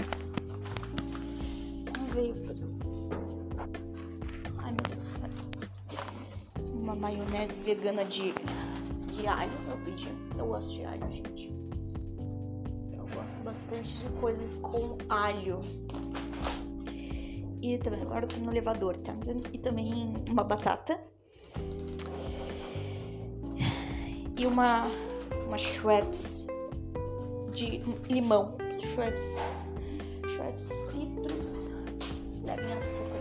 Não 1.98 2.06
veio. 2.14 2.36
Ai, 4.64 4.72
meu 4.72 4.86
Deus, 4.96 5.16
cadê? 5.18 5.42
Uma 6.74 6.96
maionese 6.96 7.60
vegana 7.60 8.04
de, 8.06 8.34
alho, 9.28 9.52
eu 9.70 9.78
pedi. 9.86 10.08
Eu 10.38 10.48
gosto 10.48 10.74
de 10.74 10.86
alho, 10.86 11.12
gente. 11.12 11.54
Eu 12.94 13.06
gosto 13.14 13.36
bastante 13.44 13.90
de 13.90 14.10
coisas 14.20 14.58
com 14.58 14.98
alho. 15.10 15.60
E 17.62 17.78
também, 17.80 18.02
agora 18.02 18.26
eu 18.26 18.30
tô 18.30 18.40
no 18.40 18.52
elevador, 18.52 18.96
tá? 18.98 19.14
E 19.52 19.58
também 19.58 20.14
uma 20.30 20.44
batata. 20.44 21.00
E 24.38 24.46
uma, 24.46 24.84
uma 25.48 25.58
Schweppes 25.58 26.48
de 27.52 27.80
limão. 28.10 28.56
Schweppes, 28.80 29.74
Schweppes 30.28 30.64
Citrus. 30.64 31.70
Levem 32.44 32.72
açúcares. 32.74 33.17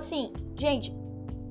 Assim, 0.00 0.32
gente, 0.56 0.92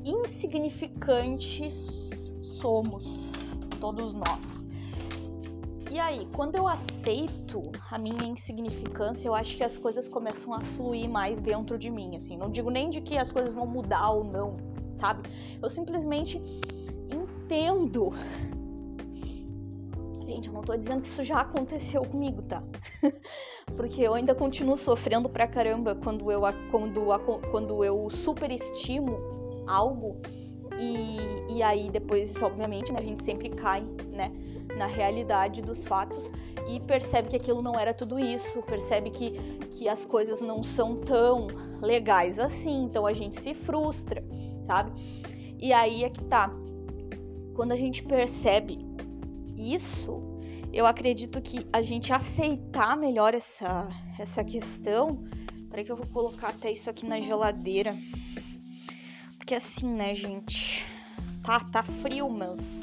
insignificantes 0.04 2.34
somos 2.42 3.54
todos 3.80 4.14
nós. 4.14 4.66
E 5.92 6.00
aí, 6.00 6.28
quando 6.36 6.56
eu 6.56 6.68
aceito 6.68 7.62
a 7.92 8.00
minha 8.00 8.26
insignificância, 8.26 9.28
eu 9.28 9.36
acho 9.36 9.56
que 9.56 9.64
as 9.64 9.78
coisas 9.78 10.10
começam 10.10 10.52
a 10.54 10.62
fluir 10.62 11.08
mais 11.08 11.38
dentro 11.40 11.78
de 11.78 11.92
mim, 11.92 12.16
assim. 12.16 12.38
Não 12.38 12.50
digo 12.50 12.72
nem 12.72 12.90
de 12.90 13.02
que 13.02 13.18
as 13.18 13.32
coisas 13.32 13.54
vão 13.54 13.68
mudar 13.68 14.10
ou 14.10 14.24
não, 14.24 14.58
sabe? 14.96 15.30
Eu 15.62 15.70
simplesmente 15.70 16.42
entendo. 17.12 18.12
Gente, 20.28 20.48
eu 20.48 20.54
não 20.54 20.62
tô 20.62 20.76
dizendo 20.76 21.02
que 21.02 21.08
isso 21.08 21.24
já 21.24 21.42
aconteceu 21.42 22.04
comigo, 22.06 22.42
tá? 22.44 22.64
Porque 23.80 24.02
eu 24.02 24.14
ainda 24.14 24.36
continuo 24.36 24.76
sofrendo 24.76 25.30
pra 25.30 25.48
caramba 25.48 25.96
quando 25.96 26.30
eu, 26.30 26.42
quando, 26.70 27.02
quando 27.50 27.82
eu 27.82 28.10
superestimo 28.10 29.18
algo 29.66 30.18
e, 30.78 31.56
e 31.56 31.64
aí 31.64 31.90
depois, 31.90 32.44
obviamente, 32.44 32.92
né, 32.92 33.00
a 33.00 33.02
gente 33.02 33.24
sempre 33.24 33.48
cai, 33.48 33.82
né, 34.12 34.34
na 34.78 34.86
realidade 34.86 35.62
dos 35.62 35.88
fatos 35.88 36.30
e 36.68 36.82
percebe 36.82 37.30
que 37.30 37.38
aquilo 37.38 37.62
não 37.62 37.80
era 37.80 37.94
tudo 37.94 38.20
isso, 38.20 38.62
percebe 38.64 39.12
que, 39.12 39.32
que 39.72 39.88
as 39.88 40.04
coisas 40.04 40.42
não 40.42 40.62
são 40.62 40.98
tão 40.98 41.48
legais 41.82 42.38
assim, 42.38 42.84
então 42.84 43.06
a 43.06 43.14
gente 43.14 43.40
se 43.40 43.54
frustra, 43.54 44.22
sabe? 44.66 44.92
E 45.58 45.72
aí 45.72 46.04
é 46.04 46.10
que 46.10 46.26
tá. 46.26 46.54
Quando 47.56 47.72
a 47.72 47.78
gente 47.78 48.04
percebe 48.04 48.86
isso, 49.58 50.29
eu 50.72 50.86
acredito 50.86 51.42
que 51.42 51.66
a 51.74 51.82
gente 51.82 52.14
aceitar 52.14 52.96
melhor 52.96 53.34
essa, 53.34 53.88
essa 54.20 54.44
questão. 54.44 55.24
Peraí 55.70 55.84
que 55.84 55.92
eu 55.92 55.96
vou 55.96 56.08
colocar 56.08 56.50
até 56.50 56.72
isso 56.72 56.90
aqui 56.90 57.06
na 57.06 57.20
geladeira. 57.20 57.96
Porque 59.38 59.56
assim, 59.56 59.88
né, 59.88 60.14
gente? 60.14 60.86
Tá, 61.44 61.60
tá 61.60 61.84
frio, 61.84 62.30
mas. 62.30 62.82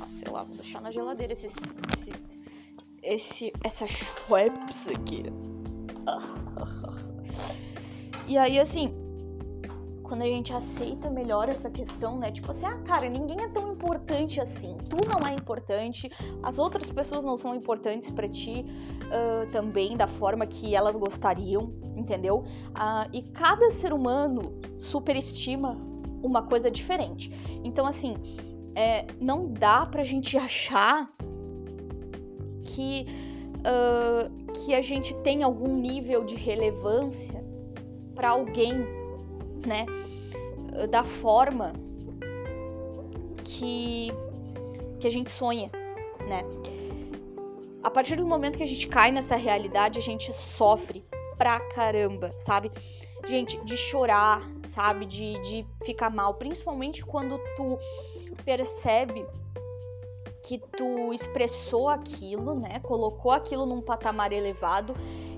Ah, 0.00 0.08
sei 0.08 0.30
lá, 0.30 0.42
vou 0.42 0.56
deixar 0.56 0.80
na 0.80 0.90
geladeira 0.90 1.32
esse. 1.32 1.46
esse, 1.46 2.12
esse 3.02 3.52
essa 3.62 3.86
Schweppes 3.86 4.88
aqui. 4.88 5.24
E 8.28 8.36
aí, 8.36 8.58
assim, 8.58 8.92
quando 10.06 10.22
a 10.22 10.26
gente 10.26 10.52
aceita 10.52 11.10
melhor 11.10 11.48
essa 11.48 11.68
questão, 11.68 12.16
né? 12.16 12.30
Tipo 12.30 12.50
assim, 12.50 12.64
ah, 12.64 12.78
cara, 12.84 13.08
ninguém 13.08 13.40
é 13.42 13.48
tão 13.48 13.72
importante 13.72 14.40
assim. 14.40 14.76
Tu 14.88 14.96
não 14.96 15.26
é 15.26 15.34
importante, 15.34 16.10
as 16.42 16.58
outras 16.58 16.88
pessoas 16.90 17.24
não 17.24 17.36
são 17.36 17.54
importantes 17.54 18.10
para 18.10 18.28
ti 18.28 18.64
uh, 19.06 19.50
também, 19.50 19.96
da 19.96 20.06
forma 20.06 20.46
que 20.46 20.76
elas 20.76 20.96
gostariam, 20.96 21.74
entendeu? 21.96 22.44
Uh, 22.68 23.10
e 23.12 23.22
cada 23.22 23.68
ser 23.70 23.92
humano 23.92 24.60
superestima 24.78 25.76
uma 26.22 26.42
coisa 26.42 26.70
diferente. 26.70 27.32
Então, 27.64 27.84
assim, 27.84 28.16
é, 28.76 29.06
não 29.20 29.52
dá 29.52 29.86
pra 29.86 30.04
gente 30.04 30.38
achar 30.38 31.10
que, 32.62 33.06
uh, 33.58 34.52
que 34.52 34.72
a 34.72 34.80
gente 34.80 35.16
tem 35.16 35.42
algum 35.42 35.76
nível 35.76 36.24
de 36.24 36.36
relevância 36.36 37.44
para 38.14 38.30
alguém 38.30 38.95
né, 39.66 39.86
da 40.90 41.02
forma 41.02 41.72
que, 43.44 44.08
que 45.00 45.06
a 45.06 45.10
gente 45.10 45.30
sonha, 45.30 45.70
né? 46.28 46.42
A 47.82 47.90
partir 47.90 48.16
do 48.16 48.26
momento 48.26 48.56
que 48.56 48.64
a 48.64 48.66
gente 48.66 48.88
cai 48.88 49.12
nessa 49.12 49.36
realidade, 49.36 49.98
a 49.98 50.02
gente 50.02 50.32
sofre 50.32 51.04
pra 51.38 51.60
caramba, 51.60 52.32
sabe? 52.34 52.70
Gente, 53.26 53.62
de 53.64 53.76
chorar, 53.76 54.42
sabe? 54.66 55.06
De, 55.06 55.38
de 55.40 55.66
ficar 55.84 56.10
mal, 56.10 56.34
principalmente 56.34 57.04
quando 57.04 57.38
tu 57.56 57.78
percebe 58.44 59.24
que 60.42 60.58
tu 60.76 61.12
expressou 61.12 61.88
aquilo, 61.88 62.54
né? 62.54 62.80
Colocou 62.80 63.32
aquilo 63.32 63.66
num 63.66 63.80
patamar 63.80 64.32
elevado 64.32 64.94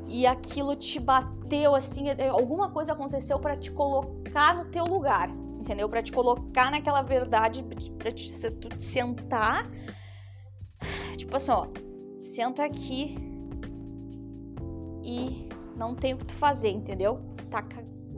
e 0.09 0.27
aquilo 0.27 0.75
te 0.75 0.99
bateu 0.99 1.75
assim, 1.75 2.07
alguma 2.31 2.71
coisa 2.71 2.95
aconteceu 2.95 3.39
para 3.39 3.57
te 3.57 3.71
colocar 3.71 4.55
no 4.55 4.71
teu 4.71 4.85
lugar, 4.87 5.29
entendeu? 5.61 5.89
Para 5.89 6.03
te 6.03 6.11
colocar 6.11 6.71
naquela 6.71 7.03
verdade, 7.03 7.63
para 7.63 8.11
te, 8.11 8.31
te 8.31 8.83
sentar, 8.83 9.71
tipo 11.17 11.37
assim, 11.37 11.51
ó, 11.51 11.67
senta 12.19 12.65
aqui 12.65 13.17
e 15.05 15.49
não 15.77 15.95
tem 15.95 16.15
o 16.15 16.17
que 16.17 16.25
tu 16.25 16.35
fazer, 16.35 16.71
entendeu? 16.71 17.21
Tá, 17.51 17.63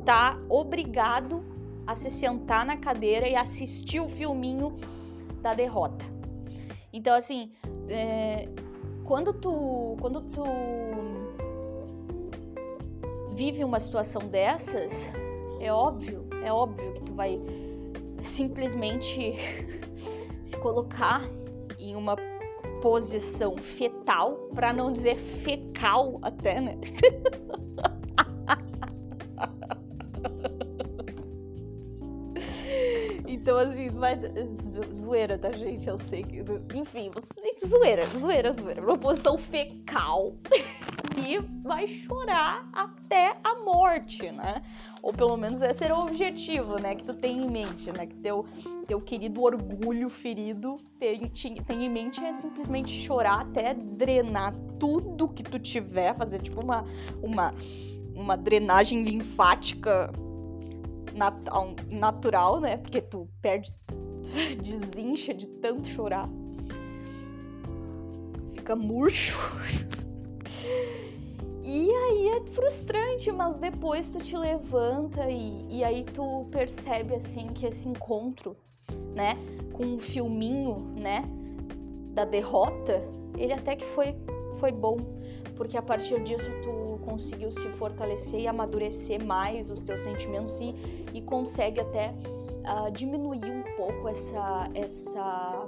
tá 0.04 0.40
obrigado 0.48 1.44
a 1.86 1.96
se 1.96 2.08
sentar 2.08 2.64
na 2.64 2.76
cadeira 2.76 3.28
e 3.28 3.34
assistir 3.34 4.00
o 4.00 4.08
filminho 4.08 4.76
da 5.42 5.54
derrota. 5.54 6.04
Então, 6.92 7.16
assim, 7.16 7.50
é, 7.88 8.48
quando 9.04 9.32
tu, 9.32 9.96
quando 10.00 10.20
tu 10.20 10.44
vive 13.30 13.64
uma 13.64 13.80
situação 13.80 14.22
dessas, 14.28 15.10
é 15.60 15.72
óbvio 15.72 16.26
É 16.42 16.52
óbvio 16.52 16.92
que 16.94 17.02
tu 17.02 17.14
vai 17.14 17.40
simplesmente 18.22 19.34
se 20.42 20.56
colocar 20.58 21.22
em 21.78 21.94
uma 21.96 22.16
posição 22.82 23.56
fetal, 23.58 24.36
para 24.54 24.72
não 24.72 24.92
dizer 24.92 25.16
fecal 25.16 26.18
até, 26.22 26.60
né? 26.60 26.78
Então, 33.26 33.56
assim, 33.56 33.90
vai. 33.90 34.20
Zoeira, 34.92 35.38
tá, 35.38 35.50
gente? 35.52 35.88
Eu 35.88 35.96
sei 35.96 36.22
que. 36.22 36.44
Enfim, 36.74 37.10
zoeira, 37.64 38.04
zoeira, 38.16 38.52
zoeira. 38.52 38.82
Uma 38.82 38.98
posição 38.98 39.38
fecal. 39.38 40.34
e 41.20 41.38
vai 41.62 41.86
chorar 41.86 42.68
até 42.72 43.36
a 43.44 43.56
morte, 43.56 44.30
né? 44.30 44.62
Ou 45.02 45.12
pelo 45.12 45.36
menos 45.36 45.60
esse 45.60 45.84
era 45.84 45.96
o 45.96 46.02
objetivo, 46.02 46.78
né? 46.78 46.94
Que 46.94 47.04
tu 47.04 47.14
tem 47.14 47.42
em 47.42 47.50
mente, 47.50 47.90
né? 47.92 48.06
Que 48.06 48.16
teu, 48.16 48.46
teu 48.86 49.00
querido 49.00 49.42
orgulho 49.42 50.08
ferido 50.08 50.78
tem, 50.98 51.28
tem 51.28 51.84
em 51.84 51.88
mente 51.88 52.22
é 52.24 52.32
simplesmente 52.32 52.90
chorar 52.90 53.42
até 53.42 53.74
drenar 53.74 54.54
tudo 54.78 55.28
que 55.28 55.42
tu 55.42 55.58
tiver, 55.58 56.14
fazer 56.14 56.40
tipo 56.40 56.60
uma, 56.60 56.84
uma, 57.22 57.54
uma 58.14 58.36
drenagem 58.36 59.02
linfática 59.02 60.10
nat 61.14 61.34
natural, 61.90 62.60
né? 62.60 62.76
Porque 62.76 63.00
tu 63.00 63.28
perde, 63.40 63.72
desincha 64.62 65.34
de 65.34 65.48
tanto 65.48 65.86
chorar. 65.86 66.28
Fica 68.54 68.76
murcho. 68.76 69.38
E 71.62 71.90
aí 71.90 72.28
é 72.28 72.46
frustrante, 72.48 73.30
mas 73.30 73.56
depois 73.56 74.10
tu 74.10 74.18
te 74.20 74.36
levanta 74.36 75.30
e, 75.30 75.66
e 75.68 75.84
aí 75.84 76.04
tu 76.04 76.46
percebe 76.50 77.14
assim 77.14 77.48
que 77.48 77.66
esse 77.66 77.88
encontro, 77.88 78.56
né, 79.14 79.36
com 79.72 79.84
o 79.84 79.94
um 79.94 79.98
filminho, 79.98 80.76
né, 80.96 81.24
da 82.14 82.24
derrota, 82.24 83.02
ele 83.36 83.52
até 83.52 83.76
que 83.76 83.84
foi 83.84 84.14
foi 84.56 84.72
bom, 84.72 84.98
porque 85.56 85.76
a 85.76 85.82
partir 85.82 86.22
disso 86.22 86.50
tu 86.62 87.00
conseguiu 87.04 87.50
se 87.50 87.68
fortalecer 87.68 88.40
e 88.40 88.46
amadurecer 88.46 89.24
mais 89.24 89.70
os 89.70 89.80
teus 89.80 90.00
sentimentos 90.00 90.60
e, 90.60 90.74
e 91.14 91.22
consegue 91.22 91.80
até 91.80 92.12
uh, 92.64 92.90
diminuir 92.90 93.44
um 93.44 93.62
pouco 93.76 94.08
essa 94.08 94.68
essa 94.74 95.66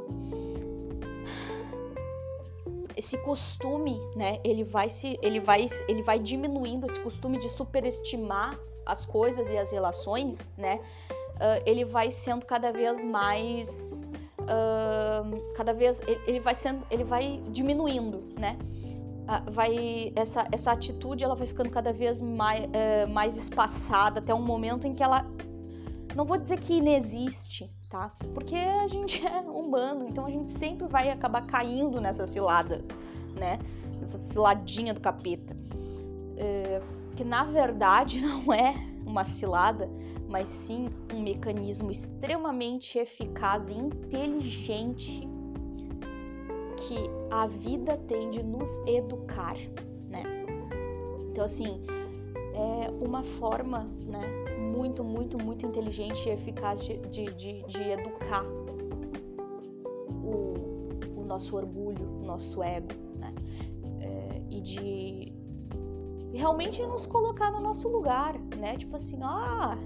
esse 2.97 3.19
costume, 3.19 3.99
né? 4.17 4.39
Ele 4.45 4.65
vai 4.65 4.89
se, 4.91 5.19
ele 5.23 5.41
vai, 5.41 5.67
ele 5.89 6.03
vai 6.03 6.19
diminuindo 6.19 6.87
esse 6.87 7.01
costume 7.01 7.39
de 7.39 7.49
superestimar 7.49 8.59
as 8.87 9.05
coisas 9.05 9.51
e 9.51 9.57
as 9.57 9.71
relações, 9.71 10.53
né? 10.57 10.81
Uh, 11.37 11.63
ele 11.67 11.85
vai 11.85 12.11
sendo 12.11 12.47
cada 12.47 12.73
vez 12.73 13.03
mais, 13.05 14.13
uh, 14.41 15.55
cada 15.55 15.73
vez 15.73 16.01
ele, 16.03 16.21
ele, 16.27 16.41
vai 16.41 16.55
sendo, 16.55 16.87
ele 16.91 17.05
vai 17.05 17.43
diminuindo, 17.49 18.33
né? 18.39 18.59
Uh, 19.23 19.51
vai 19.51 20.13
essa, 20.17 20.47
essa 20.53 20.73
atitude 20.73 21.25
ela 21.25 21.35
vai 21.35 21.47
ficando 21.47 21.71
cada 21.71 21.93
vez 21.93 22.21
mais, 22.21 22.67
mais 23.11 23.37
espaçada 23.37 24.21
até 24.21 24.35
um 24.35 24.43
momento 24.43 24.87
em 24.87 24.95
que 24.95 25.03
ela, 25.03 25.25
não 26.15 26.25
vou 26.25 26.37
dizer 26.37 26.59
que 26.59 26.75
inexiste, 26.75 27.71
tá? 27.93 28.11
Porque 28.33 28.57
a 28.57 28.87
gente 28.89 29.25
é 29.29 29.41
humano, 29.41 30.09
então 30.09 30.25
a 30.25 30.31
gente 30.31 30.51
sempre 30.51 30.89
vai 30.89 31.11
acabar 31.11 31.47
caindo 31.47 32.01
nessa 32.01 32.27
cilada, 32.27 32.83
né? 33.39 33.59
Nessa 34.01 34.17
ciladinha 34.17 34.95
do 34.95 35.01
capeta. 35.01 35.55
É, 36.39 36.81
que 37.15 37.23
na 37.23 37.45
verdade 37.45 38.19
não 38.25 38.53
é 38.53 38.75
uma 39.05 39.25
cilada, 39.25 39.89
mas 40.29 40.49
sim 40.49 40.89
um 41.13 41.23
mecanismo 41.23 41.91
extremamente 41.91 42.99
eficaz 42.99 43.69
e 43.69 43.75
inteligente 43.75 45.29
que 46.79 46.97
a 47.31 47.47
vida 47.47 47.97
tem 48.09 48.31
de 48.31 48.43
nos 48.43 48.79
educar, 48.87 49.55
né? 50.09 50.23
Então 51.31 51.45
assim, 51.45 51.83
é 52.55 52.91
uma 53.05 53.23
forma, 53.23 53.87
né, 54.07 54.42
muito, 54.83 55.05
muito, 55.05 55.39
muito 55.39 55.65
inteligente 55.65 56.29
e 56.29 56.33
eficaz 56.33 56.85
de, 56.85 56.99
de, 57.15 57.33
de, 57.35 57.63
de 57.69 57.83
educar 57.83 58.45
o, 60.25 60.55
o, 61.17 61.25
nosso 61.25 61.57
orgulho, 61.57 62.05
o 62.21 62.25
nosso 62.25 62.61
ego, 62.65 62.89
né? 63.17 63.33
É, 64.01 64.43
e 64.51 64.61
de 64.61 65.33
realmente 66.35 66.83
nos 66.83 67.07
colocar 67.07 67.53
no 67.53 67.61
nosso 67.61 67.89
lugar, 67.89 68.37
né? 68.59 68.77
Tipo 68.77 68.97
assim, 68.97 69.21
ah, 69.23 69.79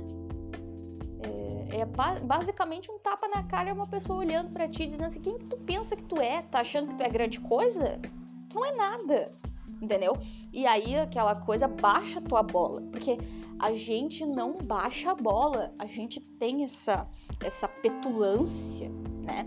é, 1.70 1.80
é 1.80 1.86
basicamente 2.24 2.90
um 2.90 2.98
tapa 2.98 3.28
na 3.28 3.42
cara, 3.42 3.68
é 3.68 3.72
uma 3.74 3.86
pessoa 3.86 4.18
olhando 4.20 4.50
para 4.50 4.66
ti 4.66 4.86
dizendo 4.86 5.08
assim, 5.08 5.20
quem 5.20 5.38
tu 5.38 5.58
pensa 5.58 5.94
que 5.94 6.04
tu 6.04 6.16
é? 6.16 6.40
Tá 6.40 6.60
achando 6.60 6.88
que 6.88 6.96
tu 6.96 7.02
é 7.02 7.08
grande 7.10 7.38
coisa? 7.40 8.00
Tu 8.48 8.54
não 8.54 8.64
é 8.64 8.74
nada 8.74 9.30
entendeu? 9.80 10.16
E 10.52 10.66
aí 10.66 10.96
aquela 10.96 11.34
coisa 11.34 11.68
baixa 11.68 12.18
a 12.18 12.22
tua 12.22 12.42
bola, 12.42 12.82
porque 12.92 13.18
a 13.58 13.74
gente 13.74 14.24
não 14.26 14.58
baixa 14.58 15.12
a 15.12 15.14
bola, 15.14 15.74
a 15.78 15.86
gente 15.86 16.20
tem 16.20 16.62
essa 16.62 17.08
essa 17.42 17.68
petulância, 17.68 18.90
né? 19.24 19.46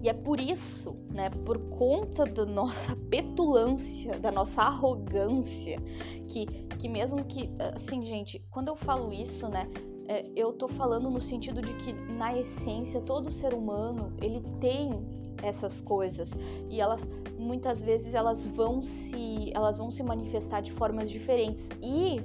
E 0.00 0.08
é 0.08 0.12
por 0.12 0.38
isso, 0.38 0.94
né, 1.12 1.28
por 1.44 1.58
conta 1.70 2.24
da 2.24 2.46
nossa 2.46 2.94
petulância, 3.10 4.18
da 4.20 4.30
nossa 4.30 4.62
arrogância, 4.62 5.82
que, 6.28 6.46
que 6.78 6.88
mesmo 6.88 7.24
que, 7.24 7.50
assim, 7.74 8.04
gente, 8.04 8.38
quando 8.50 8.68
eu 8.68 8.76
falo 8.76 9.12
isso, 9.12 9.48
né, 9.48 9.68
é, 10.06 10.24
eu 10.36 10.52
tô 10.52 10.68
falando 10.68 11.10
no 11.10 11.20
sentido 11.20 11.60
de 11.60 11.74
que, 11.74 11.92
na 11.92 12.38
essência, 12.38 13.00
todo 13.00 13.30
ser 13.32 13.52
humano, 13.52 14.12
ele 14.22 14.40
tem 14.60 14.90
essas 15.42 15.80
coisas 15.80 16.36
e 16.68 16.80
elas 16.80 17.08
muitas 17.38 17.80
vezes 17.80 18.14
elas 18.14 18.46
vão 18.46 18.82
se 18.82 19.52
elas 19.54 19.78
vão 19.78 19.90
se 19.90 20.02
manifestar 20.02 20.60
de 20.60 20.72
formas 20.72 21.10
diferentes 21.10 21.68
e 21.82 22.20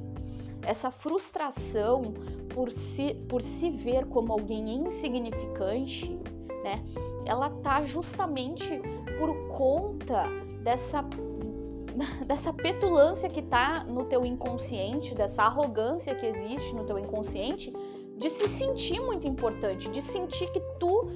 essa 0.66 0.90
frustração 0.90 2.14
por 2.54 2.72
se 2.72 3.16
por 3.28 3.42
se 3.42 3.70
ver 3.70 4.06
como 4.06 4.32
alguém 4.32 4.76
insignificante, 4.76 6.18
né? 6.64 6.84
Ela 7.26 7.50
tá 7.50 7.84
justamente 7.84 8.82
por 9.20 9.36
conta 9.50 10.24
dessa 10.64 11.04
dessa 12.26 12.54
petulância 12.54 13.30
que 13.30 13.42
tá 13.42 13.84
no 13.84 14.06
teu 14.06 14.26
inconsciente, 14.26 15.14
dessa 15.14 15.44
arrogância 15.44 16.16
que 16.16 16.26
existe 16.26 16.76
no 16.76 16.86
teu 16.86 16.98
inconsciente, 16.98 17.74
de 18.18 18.30
se 18.30 18.48
sentir 18.48 19.02
muito 19.02 19.28
importante, 19.28 19.90
de 19.90 20.02
sentir 20.02 20.50
que 20.52 20.60
tu 20.80 21.12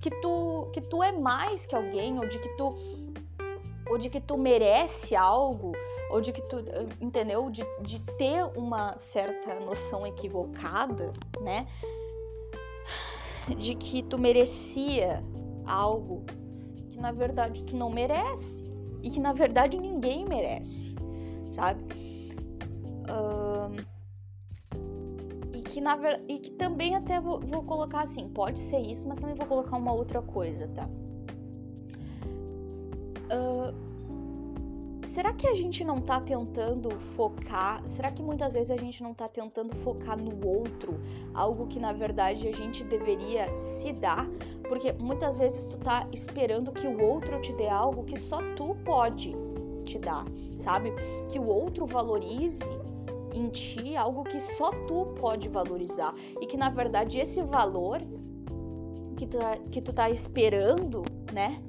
que 0.00 0.10
tu 0.10 0.68
que 0.72 0.80
tu 0.80 1.02
é 1.02 1.12
mais 1.12 1.66
que 1.66 1.74
alguém 1.74 2.18
ou 2.18 2.26
de 2.26 2.38
que 2.38 2.48
tu 2.56 2.74
ou 3.90 3.98
de 3.98 4.10
que 4.10 4.20
tu 4.20 4.36
merece 4.36 5.16
algo 5.16 5.72
ou 6.10 6.20
de 6.20 6.32
que 6.32 6.42
tu 6.42 6.56
entendeu? 7.00 7.50
De, 7.50 7.64
de 7.82 8.00
ter 8.16 8.44
uma 8.56 8.96
certa 8.96 9.58
noção 9.60 10.06
equivocada 10.06 11.12
né? 11.40 11.66
De 13.56 13.74
que 13.74 14.02
tu 14.02 14.18
merecia 14.18 15.24
algo 15.66 16.24
que 16.90 16.98
na 16.98 17.12
verdade 17.12 17.64
tu 17.64 17.76
não 17.76 17.90
merece 17.90 18.70
e 19.02 19.10
que 19.10 19.20
na 19.20 19.32
verdade 19.32 19.78
ninguém 19.78 20.24
merece 20.24 20.94
sabe? 21.48 21.82
Uh 23.08 23.97
que 25.68 25.80
na 25.80 25.98
e 26.26 26.38
que 26.38 26.50
também 26.50 26.96
até 26.96 27.20
vou, 27.20 27.40
vou 27.40 27.62
colocar 27.62 28.00
assim, 28.02 28.28
pode 28.28 28.58
ser 28.58 28.80
isso, 28.80 29.06
mas 29.06 29.18
também 29.18 29.36
vou 29.36 29.46
colocar 29.46 29.76
uma 29.76 29.92
outra 29.92 30.22
coisa, 30.22 30.66
tá? 30.68 30.88
Uh, 33.30 33.74
será 35.06 35.34
que 35.34 35.46
a 35.46 35.54
gente 35.54 35.84
não 35.84 36.00
tá 36.00 36.20
tentando 36.20 36.90
focar? 36.98 37.82
Será 37.86 38.10
que 38.10 38.22
muitas 38.22 38.54
vezes 38.54 38.70
a 38.70 38.76
gente 38.76 39.02
não 39.02 39.12
tá 39.12 39.28
tentando 39.28 39.74
focar 39.74 40.18
no 40.18 40.46
outro, 40.46 40.98
algo 41.34 41.66
que 41.66 41.78
na 41.78 41.92
verdade 41.92 42.48
a 42.48 42.52
gente 42.52 42.82
deveria 42.84 43.54
se 43.56 43.92
dar? 43.92 44.26
Porque 44.66 44.92
muitas 44.94 45.36
vezes 45.36 45.66
tu 45.66 45.76
tá 45.76 46.08
esperando 46.12 46.72
que 46.72 46.86
o 46.86 47.02
outro 47.02 47.40
te 47.40 47.52
dê 47.52 47.68
algo 47.68 48.04
que 48.04 48.18
só 48.18 48.38
tu 48.56 48.74
pode 48.84 49.36
te 49.84 49.98
dar, 49.98 50.24
sabe? 50.56 50.92
Que 51.28 51.38
o 51.38 51.46
outro 51.46 51.84
valorize 51.84 52.70
em 53.34 53.48
ti 53.48 53.96
algo 53.96 54.24
que 54.24 54.40
só 54.40 54.70
tu 54.86 55.06
pode 55.20 55.48
valorizar 55.48 56.14
e 56.40 56.46
que 56.46 56.56
na 56.56 56.70
verdade 56.70 57.18
esse 57.18 57.42
valor 57.42 58.00
que 59.16 59.26
tu, 59.26 59.38
tá, 59.38 59.56
que 59.70 59.80
tu 59.80 59.92
tá 59.92 60.08
esperando, 60.08 61.02
né? 61.32 61.60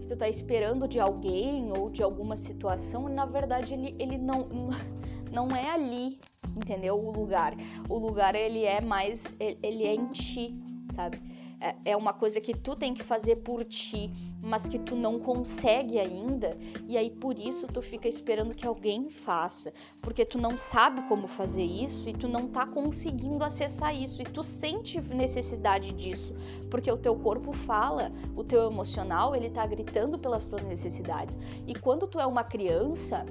Que 0.00 0.06
tu 0.06 0.16
tá 0.16 0.28
esperando 0.28 0.86
de 0.86 1.00
alguém 1.00 1.72
ou 1.76 1.90
de 1.90 2.02
alguma 2.02 2.36
situação, 2.36 3.08
na 3.08 3.26
verdade 3.26 3.74
ele, 3.74 3.96
ele 3.98 4.16
não, 4.16 4.48
não 5.32 5.50
é 5.50 5.70
ali, 5.70 6.20
entendeu? 6.56 6.94
O 6.94 7.10
lugar. 7.10 7.54
O 7.88 7.98
lugar 7.98 8.36
ele 8.36 8.64
é 8.64 8.80
mais, 8.80 9.34
ele 9.38 9.84
é 9.84 9.94
em 9.94 10.06
ti, 10.06 10.56
sabe? 10.92 11.20
É, 11.60 11.76
é 11.84 11.96
uma 11.96 12.12
coisa 12.12 12.40
que 12.40 12.54
tu 12.54 12.74
tem 12.74 12.94
que 12.94 13.02
fazer 13.02 13.36
por 13.36 13.64
ti, 13.64 14.10
mas 14.42 14.68
que 14.68 14.78
tu 14.78 14.96
não 14.96 15.18
consegue 15.18 15.98
ainda, 15.98 16.56
e 16.88 16.96
aí 16.96 17.10
por 17.10 17.38
isso 17.38 17.66
tu 17.68 17.82
fica 17.82 18.08
esperando 18.08 18.54
que 18.54 18.66
alguém 18.66 19.10
faça, 19.10 19.72
porque 20.00 20.24
tu 20.24 20.38
não 20.38 20.56
sabe 20.56 21.02
como 21.02 21.26
fazer 21.26 21.64
isso 21.64 22.08
e 22.08 22.14
tu 22.14 22.26
não 22.26 22.48
tá 22.48 22.66
conseguindo 22.66 23.44
acessar 23.44 23.94
isso 23.94 24.22
e 24.22 24.24
tu 24.24 24.42
sente 24.42 24.98
necessidade 25.14 25.92
disso, 25.92 26.34
porque 26.70 26.90
o 26.90 26.96
teu 26.96 27.14
corpo 27.14 27.52
fala, 27.52 28.10
o 28.34 28.42
teu 28.42 28.70
emocional, 28.70 29.36
ele 29.36 29.50
tá 29.50 29.66
gritando 29.66 30.18
pelas 30.18 30.46
tuas 30.46 30.62
necessidades. 30.62 31.38
E 31.66 31.74
quando 31.74 32.06
tu 32.06 32.18
é 32.18 32.26
uma 32.26 32.42
criança, 32.42 33.26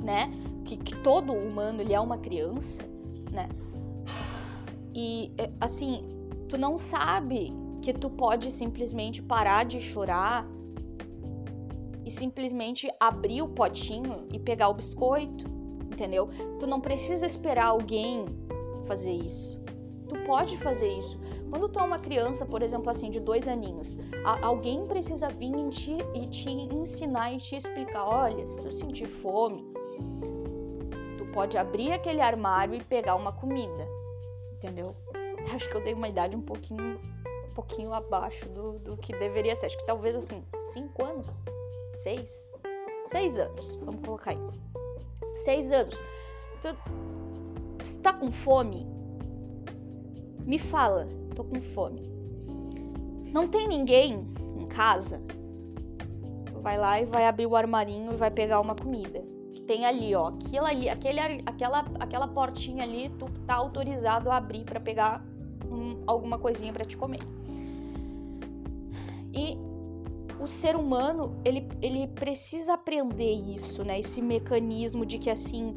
né, 0.00 0.30
que, 0.64 0.76
que 0.76 0.96
todo 1.02 1.32
humano 1.32 1.80
ele 1.80 1.92
é 1.92 2.00
uma 2.00 2.18
criança, 2.18 2.84
né? 3.32 3.48
E 4.94 5.32
é, 5.38 5.50
assim, 5.60 6.04
tu 6.52 6.58
não 6.58 6.76
sabe 6.76 7.50
que 7.80 7.94
tu 7.94 8.10
pode 8.10 8.50
simplesmente 8.50 9.22
parar 9.22 9.64
de 9.64 9.80
chorar 9.80 10.46
e 12.04 12.10
simplesmente 12.10 12.92
abrir 13.00 13.40
o 13.40 13.48
potinho 13.48 14.28
e 14.30 14.38
pegar 14.38 14.68
o 14.68 14.74
biscoito, 14.74 15.46
entendeu? 15.90 16.28
Tu 16.60 16.66
não 16.66 16.78
precisa 16.78 17.24
esperar 17.24 17.68
alguém 17.68 18.26
fazer 18.84 19.12
isso. 19.12 19.58
Tu 20.06 20.14
pode 20.26 20.58
fazer 20.58 20.88
isso. 20.88 21.18
Quando 21.48 21.70
tu 21.70 21.80
é 21.80 21.82
uma 21.84 21.98
criança, 21.98 22.44
por 22.44 22.60
exemplo, 22.60 22.90
assim, 22.90 23.08
de 23.08 23.18
dois 23.18 23.48
aninhos, 23.48 23.96
alguém 24.42 24.86
precisa 24.86 25.30
vir 25.30 25.54
em 25.54 25.70
ti 25.70 25.96
e 26.14 26.26
te 26.26 26.50
ensinar 26.50 27.32
e 27.32 27.38
te 27.38 27.56
explicar: 27.56 28.04
olha, 28.04 28.46
se 28.46 28.60
tu 28.60 28.70
sentir 28.70 29.06
fome, 29.06 29.64
tu 31.16 31.24
pode 31.32 31.56
abrir 31.56 31.92
aquele 31.92 32.20
armário 32.20 32.74
e 32.74 32.84
pegar 32.84 33.14
uma 33.14 33.32
comida 33.32 33.88
entendeu? 34.62 34.94
Acho 35.54 35.68
que 35.68 35.76
eu 35.76 35.82
dei 35.82 35.94
uma 35.94 36.08
idade 36.08 36.36
um 36.36 36.40
pouquinho, 36.40 37.00
um 37.50 37.54
pouquinho 37.54 37.92
abaixo 37.92 38.48
do, 38.50 38.78
do 38.78 38.96
que 38.96 39.12
deveria 39.18 39.54
ser. 39.54 39.66
Acho 39.66 39.78
que 39.78 39.86
talvez 39.86 40.14
assim, 40.14 40.44
cinco 40.66 41.04
anos, 41.04 41.44
seis, 41.94 42.50
seis 43.06 43.38
anos, 43.38 43.72
vamos 43.82 44.04
colocar 44.04 44.30
aí. 44.30 44.38
Seis 45.34 45.72
anos. 45.72 46.02
Tu, 46.60 46.74
tu 47.78 47.98
tá 47.98 48.12
com 48.12 48.30
fome? 48.30 48.86
Me 50.44 50.58
fala, 50.58 51.08
tô 51.34 51.44
com 51.44 51.60
fome. 51.60 52.10
Não 53.32 53.48
tem 53.48 53.66
ninguém 53.66 54.24
em 54.56 54.66
casa? 54.66 55.22
Vai 56.60 56.78
lá 56.78 57.00
e 57.00 57.06
vai 57.06 57.26
abrir 57.26 57.46
o 57.46 57.56
armarinho 57.56 58.12
e 58.12 58.16
vai 58.16 58.30
pegar 58.30 58.60
uma 58.60 58.74
comida 58.74 59.24
que 59.52 59.62
tem 59.62 59.84
ali, 59.84 60.14
ó, 60.14 60.28
aquilo 60.28 60.64
ali, 60.64 60.88
aquele, 60.88 61.20
aquela, 61.44 61.84
aquela 62.00 62.26
portinha 62.26 62.84
ali, 62.84 63.10
tu 63.18 63.26
tá 63.46 63.54
autorizado 63.56 64.30
a 64.30 64.36
abrir 64.36 64.64
para 64.64 64.80
pegar 64.80 65.22
um, 65.72 66.02
alguma 66.06 66.38
coisinha 66.38 66.72
para 66.72 66.84
te 66.84 66.96
comer. 66.96 67.20
E 69.32 69.56
o 70.38 70.46
ser 70.46 70.76
humano, 70.76 71.40
ele, 71.44 71.66
ele 71.80 72.06
precisa 72.08 72.74
aprender 72.74 73.32
isso, 73.32 73.84
né? 73.84 73.98
Esse 73.98 74.20
mecanismo 74.20 75.06
de 75.06 75.18
que 75.18 75.30
assim, 75.30 75.76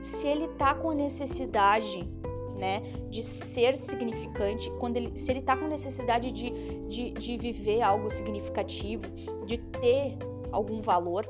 se 0.00 0.26
ele 0.26 0.48
tá 0.48 0.74
com 0.74 0.92
necessidade, 0.92 2.08
né, 2.56 2.80
de 3.10 3.22
ser 3.22 3.76
significante, 3.76 4.70
quando 4.80 4.96
ele, 4.96 5.12
se 5.14 5.30
ele 5.30 5.42
tá 5.42 5.56
com 5.56 5.66
necessidade 5.66 6.32
de, 6.32 6.50
de, 6.88 7.10
de 7.10 7.36
viver 7.36 7.82
algo 7.82 8.08
significativo, 8.08 9.04
de 9.44 9.58
ter 9.58 10.16
algum 10.50 10.80
valor, 10.80 11.26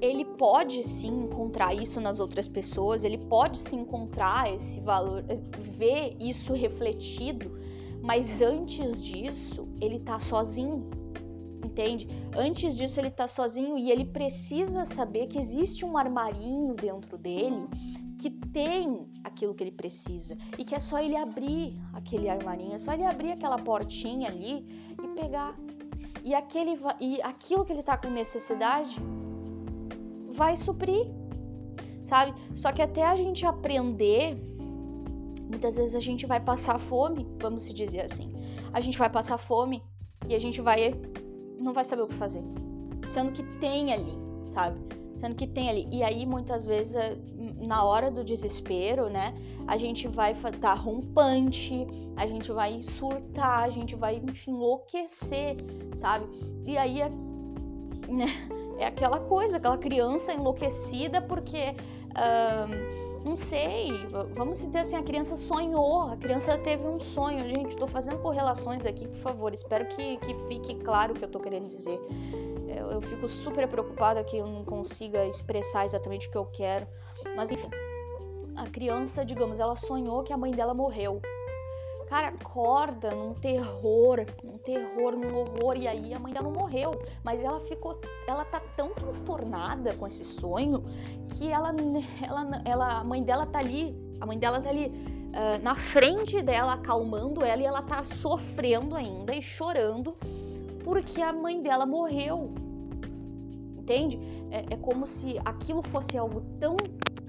ele 0.00 0.24
pode 0.24 0.82
sim 0.84 1.24
encontrar 1.24 1.74
isso 1.74 2.00
nas 2.00 2.20
outras 2.20 2.46
pessoas, 2.46 3.04
ele 3.04 3.18
pode 3.18 3.58
se 3.58 3.74
encontrar 3.74 4.52
esse 4.52 4.80
valor, 4.80 5.24
eh, 5.28 5.38
ver 5.58 6.16
isso 6.20 6.52
refletido, 6.52 7.58
mas 8.02 8.40
antes 8.40 9.02
disso, 9.02 9.68
ele 9.80 9.98
tá 9.98 10.18
sozinho. 10.18 10.88
Entende? 11.64 12.08
Antes 12.36 12.76
disso, 12.76 13.00
ele 13.00 13.10
tá 13.10 13.26
sozinho 13.26 13.76
e 13.76 13.90
ele 13.90 14.04
precisa 14.04 14.84
saber 14.84 15.26
que 15.26 15.38
existe 15.38 15.84
um 15.84 15.96
armarinho 15.96 16.74
dentro 16.74 17.18
dele 17.18 17.66
que 18.18 18.30
tem 18.30 19.08
aquilo 19.22 19.54
que 19.54 19.62
ele 19.62 19.70
precisa 19.70 20.36
e 20.56 20.64
que 20.64 20.74
é 20.74 20.80
só 20.80 20.98
ele 20.98 21.16
abrir 21.16 21.80
aquele 21.92 22.28
armarinho, 22.28 22.74
é 22.74 22.78
só 22.78 22.92
ele 22.92 23.04
abrir 23.04 23.32
aquela 23.32 23.58
portinha 23.58 24.28
ali 24.28 24.66
e 25.02 25.08
pegar. 25.20 25.56
E, 26.24 26.34
aquele, 26.34 26.76
e 27.00 27.22
aquilo 27.22 27.64
que 27.64 27.72
ele 27.72 27.82
tá 27.82 27.96
com 27.96 28.10
necessidade, 28.10 29.00
vai 30.38 30.56
suprir, 30.56 31.04
sabe? 32.04 32.32
Só 32.54 32.72
que 32.72 32.80
até 32.80 33.04
a 33.04 33.16
gente 33.16 33.44
aprender, 33.44 34.36
muitas 35.50 35.76
vezes 35.76 35.94
a 35.94 36.00
gente 36.00 36.24
vai 36.26 36.40
passar 36.40 36.78
fome, 36.78 37.26
vamos 37.40 37.62
se 37.62 37.72
dizer 37.74 38.02
assim. 38.02 38.32
A 38.72 38.80
gente 38.80 38.96
vai 38.98 39.10
passar 39.10 39.36
fome 39.36 39.82
e 40.28 40.34
a 40.34 40.38
gente 40.38 40.60
vai 40.60 40.94
não 41.58 41.72
vai 41.72 41.84
saber 41.84 42.02
o 42.02 42.06
que 42.06 42.14
fazer, 42.14 42.42
sendo 43.06 43.32
que 43.32 43.42
tem 43.58 43.92
ali, 43.92 44.16
sabe? 44.46 44.78
Sendo 45.16 45.34
que 45.34 45.48
tem 45.48 45.68
ali. 45.68 45.88
E 45.90 46.04
aí, 46.04 46.24
muitas 46.24 46.64
vezes, 46.64 46.94
é, 46.94 47.18
na 47.58 47.82
hora 47.82 48.08
do 48.08 48.22
desespero, 48.22 49.10
né? 49.10 49.34
A 49.66 49.76
gente 49.76 50.06
vai 50.06 50.30
estar 50.30 50.52
tá 50.52 50.74
rompante, 50.74 51.84
a 52.16 52.24
gente 52.24 52.52
vai 52.52 52.80
surtar, 52.80 53.64
a 53.64 53.70
gente 53.70 53.96
vai, 53.96 54.22
enfim, 54.24 54.52
enlouquecer, 54.52 55.56
sabe? 55.96 56.26
E 56.64 56.78
aí, 56.78 57.00
né? 58.08 58.26
É 58.78 58.86
aquela 58.86 59.18
coisa, 59.18 59.56
aquela 59.56 59.78
criança 59.78 60.32
enlouquecida 60.32 61.20
porque. 61.20 61.74
Uh, 62.10 63.08
não 63.24 63.36
sei, 63.36 63.92
vamos 64.34 64.58
dizer 64.58 64.78
assim, 64.78 64.96
a 64.96 65.02
criança 65.02 65.36
sonhou, 65.36 66.02
a 66.02 66.16
criança 66.16 66.56
teve 66.56 66.86
um 66.86 66.98
sonho. 66.98 67.48
Gente, 67.50 67.72
estou 67.72 67.86
fazendo 67.86 68.18
correlações 68.18 68.86
aqui, 68.86 69.06
por 69.06 69.16
favor, 69.18 69.52
espero 69.52 69.86
que, 69.86 70.16
que 70.18 70.34
fique 70.46 70.76
claro 70.76 71.12
o 71.12 71.16
que 71.16 71.24
eu 71.24 71.26
estou 71.26 71.40
querendo 71.40 71.68
dizer. 71.68 72.00
Eu, 72.68 72.92
eu 72.92 73.00
fico 73.02 73.28
super 73.28 73.68
preocupada 73.68 74.22
que 74.24 74.38
eu 74.38 74.46
não 74.46 74.64
consiga 74.64 75.26
expressar 75.26 75.84
exatamente 75.84 76.28
o 76.28 76.30
que 76.30 76.38
eu 76.38 76.46
quero, 76.46 76.86
mas 77.36 77.52
enfim. 77.52 77.68
A 78.56 78.68
criança, 78.70 79.24
digamos, 79.24 79.60
ela 79.60 79.76
sonhou 79.76 80.22
que 80.22 80.32
a 80.32 80.36
mãe 80.36 80.50
dela 80.50 80.74
morreu. 80.74 81.20
Cara, 82.08 82.28
acorda 82.28 83.14
num 83.14 83.34
terror, 83.34 84.24
num 84.42 84.56
terror, 84.58 85.12
num 85.14 85.36
horror, 85.36 85.76
e 85.76 85.86
aí 85.86 86.14
a 86.14 86.18
mãe 86.18 86.32
dela 86.32 86.46
não 86.46 86.54
morreu, 86.54 86.90
mas 87.22 87.44
ela 87.44 87.60
ficou, 87.60 88.00
ela 88.26 88.44
tá 88.46 88.60
tão 88.74 88.94
transtornada 88.94 89.94
com 89.94 90.06
esse 90.06 90.24
sonho 90.24 90.82
que 91.36 91.50
ela, 91.50 91.74
ela, 92.22 92.62
ela 92.64 92.98
a 93.00 93.04
mãe 93.04 93.22
dela 93.22 93.44
tá 93.44 93.58
ali, 93.58 93.94
a 94.20 94.26
mãe 94.26 94.38
dela 94.38 94.58
tá 94.60 94.70
ali 94.70 94.86
uh, 94.86 95.62
na 95.62 95.74
frente 95.74 96.40
dela, 96.40 96.74
acalmando 96.74 97.44
ela, 97.44 97.60
e 97.60 97.66
ela 97.66 97.82
tá 97.82 98.02
sofrendo 98.04 98.96
ainda 98.96 99.34
e 99.34 99.42
chorando 99.42 100.16
porque 100.88 101.20
a 101.20 101.34
mãe 101.34 101.60
dela 101.60 101.84
morreu. 101.84 102.50
Entende? 103.76 104.18
É, 104.50 104.74
é 104.74 104.76
como 104.76 105.06
se 105.06 105.38
aquilo 105.44 105.82
fosse 105.82 106.16
algo 106.16 106.40
tão, 106.58 106.76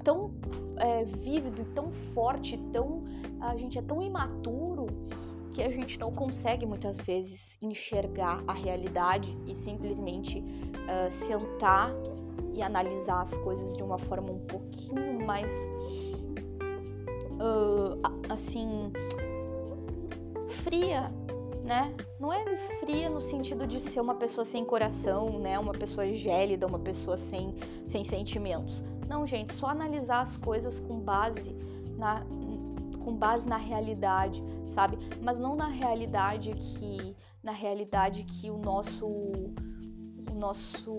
tão 0.03 0.31
é, 0.79 1.03
vívido 1.03 1.61
e 1.61 1.65
tão 1.65 1.91
forte, 1.91 2.57
tão 2.71 3.03
a 3.39 3.55
gente 3.55 3.77
é 3.77 3.81
tão 3.81 4.01
imaturo 4.01 4.87
que 5.53 5.61
a 5.61 5.69
gente 5.69 5.99
não 5.99 6.11
consegue 6.11 6.65
muitas 6.65 6.99
vezes 6.99 7.57
enxergar 7.61 8.43
a 8.47 8.53
realidade 8.53 9.37
e 9.45 9.55
simplesmente 9.55 10.39
uh, 10.39 11.09
sentar 11.09 11.91
e 12.53 12.61
analisar 12.61 13.21
as 13.21 13.37
coisas 13.37 13.75
de 13.75 13.83
uma 13.83 13.97
forma 13.97 14.31
um 14.31 14.39
pouquinho 14.39 15.25
mais 15.25 15.51
uh, 17.35 17.99
assim 18.29 18.91
fria, 20.47 21.11
né? 21.63 21.93
Não 22.19 22.31
é 22.33 22.57
fria 22.79 23.09
no 23.09 23.21
sentido 23.21 23.65
de 23.65 23.79
ser 23.79 24.01
uma 24.01 24.15
pessoa 24.15 24.45
sem 24.45 24.65
coração, 24.65 25.39
né? 25.39 25.57
Uma 25.57 25.73
pessoa 25.73 26.07
gélida, 26.07 26.67
uma 26.67 26.79
pessoa 26.79 27.17
sem, 27.17 27.53
sem 27.85 28.03
sentimentos. 28.03 28.83
Não, 29.09 29.25
gente, 29.25 29.53
só 29.53 29.67
analisar 29.67 30.21
as 30.21 30.37
coisas 30.37 30.79
com 30.79 30.99
base 30.99 31.55
na, 31.97 32.23
com 33.03 33.15
base 33.15 33.49
na 33.49 33.57
realidade, 33.57 34.43
sabe? 34.67 34.97
Mas 35.21 35.39
não 35.39 35.55
na 35.55 35.67
realidade 35.67 36.53
que 36.53 37.15
na 37.41 37.51
realidade 37.51 38.23
que 38.23 38.51
o 38.51 38.57
nosso 38.57 39.07
o 39.07 40.35
nosso 40.35 40.93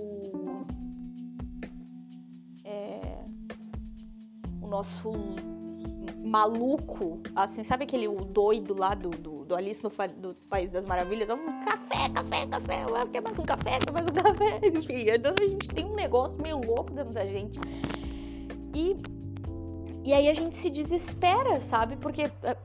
é, 2.64 3.24
o 4.60 4.66
nosso 4.66 5.12
maluco, 6.24 7.20
assim, 7.34 7.62
sabe 7.62 7.84
aquele 7.84 8.08
o 8.08 8.24
doido 8.24 8.78
lá 8.78 8.94
do, 8.94 9.10
do, 9.10 9.44
do 9.44 9.54
Alice 9.54 9.82
no 9.82 9.90
do 10.16 10.34
País 10.48 10.68
das 10.70 10.84
Maravilhas? 10.84 11.30
Um 11.30 11.64
café, 11.64 12.08
café, 12.12 12.46
café, 12.46 12.84
quer 13.12 13.22
mais 13.22 13.38
um 13.38 13.44
café, 13.44 13.78
quer 13.78 13.92
mais 13.92 14.06
um 14.06 14.12
café, 14.12 14.60
enfim, 14.66 15.10
a 15.10 15.46
gente 15.48 15.68
tem 15.68 15.84
um 15.84 15.94
negócio 15.94 16.40
meio 16.42 16.60
louco 16.60 16.92
dentro 16.92 17.12
da 17.12 17.24
gente. 17.24 17.60
E 18.74 18.96
e 20.02 20.12
aí 20.12 20.28
a 20.28 20.34
gente 20.34 20.56
se 20.56 20.70
desespera, 20.70 21.60
sabe? 21.60 21.96
Porque 21.96 22.22
eh, 22.42 22.56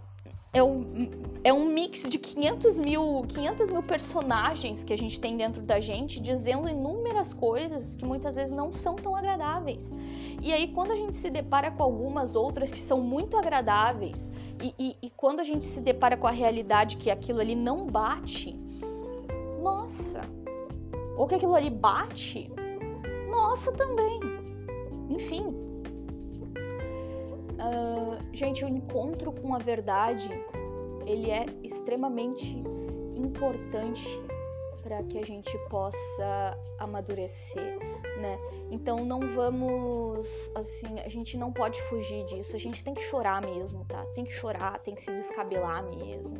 é 0.53 0.63
um, 0.63 1.11
é 1.43 1.51
um 1.51 1.67
mix 1.67 2.09
de 2.09 2.17
500 2.17 2.79
mil, 2.79 3.25
500 3.27 3.69
mil 3.69 3.83
personagens 3.83 4.85
que 4.85 4.93
a 4.93 4.97
gente 4.97 5.19
tem 5.19 5.35
dentro 5.35 5.61
da 5.61 5.79
gente, 5.81 6.21
dizendo 6.21 6.69
inúmeras 6.69 7.33
coisas 7.33 7.93
que 7.93 8.05
muitas 8.05 8.37
vezes 8.37 8.53
não 8.53 8.73
são 8.73 8.95
tão 8.95 9.13
agradáveis. 9.15 9.93
E 10.41 10.53
aí, 10.53 10.69
quando 10.69 10.91
a 10.91 10.95
gente 10.95 11.17
se 11.17 11.29
depara 11.29 11.69
com 11.71 11.83
algumas 11.83 12.35
outras 12.35 12.71
que 12.71 12.79
são 12.79 13.01
muito 13.01 13.37
agradáveis, 13.37 14.31
e, 14.63 14.73
e, 14.79 14.97
e 15.01 15.09
quando 15.09 15.41
a 15.41 15.43
gente 15.43 15.65
se 15.65 15.81
depara 15.81 16.15
com 16.15 16.27
a 16.27 16.31
realidade 16.31 16.95
que 16.95 17.11
aquilo 17.11 17.41
ali 17.41 17.53
não 17.53 17.85
bate, 17.85 18.57
nossa! 19.61 20.21
Ou 21.17 21.27
que 21.27 21.35
aquilo 21.35 21.55
ali 21.55 21.69
bate, 21.69 22.49
nossa 23.29 23.73
também. 23.73 24.19
Enfim. 25.09 25.54
Uh, 27.55 28.17
gente, 28.33 28.65
o 28.65 28.67
encontro 28.67 29.31
com 29.31 29.55
a 29.55 29.57
verdade 29.57 30.29
ele 31.05 31.29
é 31.31 31.45
extremamente 31.63 32.61
importante 33.15 34.21
para 34.81 35.01
que 35.03 35.17
a 35.17 35.25
gente 35.25 35.57
possa 35.67 36.59
amadurecer, 36.77 37.79
né? 38.21 38.37
Então 38.69 39.03
não 39.03 39.27
vamos, 39.29 40.51
assim, 40.53 40.99
a 41.03 41.09
gente 41.09 41.37
não 41.37 41.51
pode 41.51 41.81
fugir 41.83 42.23
disso. 42.25 42.55
A 42.55 42.59
gente 42.59 42.83
tem 42.83 42.93
que 42.93 43.01
chorar 43.01 43.41
mesmo, 43.41 43.83
tá? 43.85 44.05
Tem 44.13 44.23
que 44.23 44.31
chorar, 44.31 44.77
tem 44.79 44.93
que 44.93 45.01
se 45.01 45.11
descabelar 45.11 45.83
mesmo, 45.85 46.37